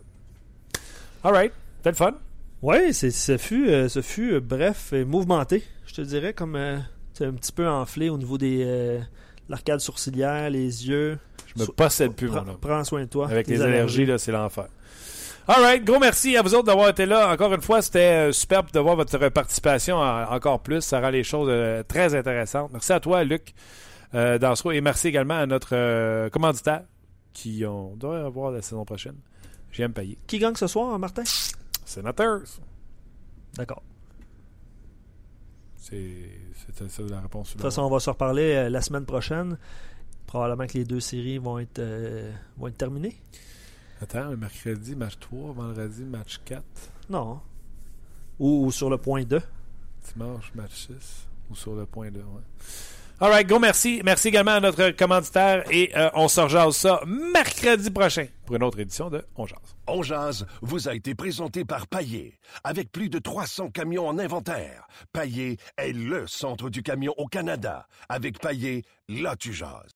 [1.24, 1.52] All right.
[1.78, 2.14] C'était le fun?
[2.62, 6.56] Oui, c'est, ce fut, euh, ce fut euh, bref et mouvementé, je te dirais, comme
[6.56, 6.78] euh,
[7.20, 8.98] un petit peu enflé au niveau des, euh,
[9.48, 11.18] l'arcade sourcilière, les yeux.
[11.54, 12.58] Je me So- possède plus, Prends, mon homme.
[12.60, 13.28] prends soin de toi.
[13.30, 14.66] Avec les allergies, là, c'est l'enfer.
[15.46, 17.32] All right, gros merci à vous autres d'avoir été là.
[17.32, 20.82] Encore une fois, c'était euh, superbe de voir votre participation en- encore plus.
[20.82, 22.70] Ça rend les choses euh, très intéressantes.
[22.72, 23.54] Merci à toi, Luc
[24.14, 26.82] euh, Dansereau, et merci également à notre euh, commanditaire
[27.32, 29.14] qui on doit avoir la saison prochaine.
[29.78, 30.18] J'aime payer.
[30.26, 31.22] Qui gagne ce soir, Martin?
[31.84, 32.58] Senators.
[33.54, 33.80] D'accord.
[35.76, 36.32] C'est
[36.66, 37.50] c'était ça la réponse.
[37.50, 39.56] De toute façon, on va se reparler euh, la semaine prochaine.
[40.26, 43.22] Probablement que les deux séries vont être, euh, vont être terminées.
[44.02, 46.64] Attends, mercredi, match 3, vendredi, match 4,
[47.10, 47.40] Non.
[48.40, 49.40] Ou, ou sur le point 2.
[50.12, 52.42] dimanche, match 6, ou sur le point 2, ouais.
[53.20, 54.00] All right, gros merci.
[54.04, 58.62] Merci également à notre commanditaire et euh, on se rejase ça mercredi prochain pour une
[58.62, 59.58] autre édition de On Jase.
[59.88, 62.38] On jase vous a été présenté par Paillé.
[62.62, 67.88] Avec plus de 300 camions en inventaire, Paillé est le centre du camion au Canada.
[68.08, 69.90] Avec Paillé, là tu jases.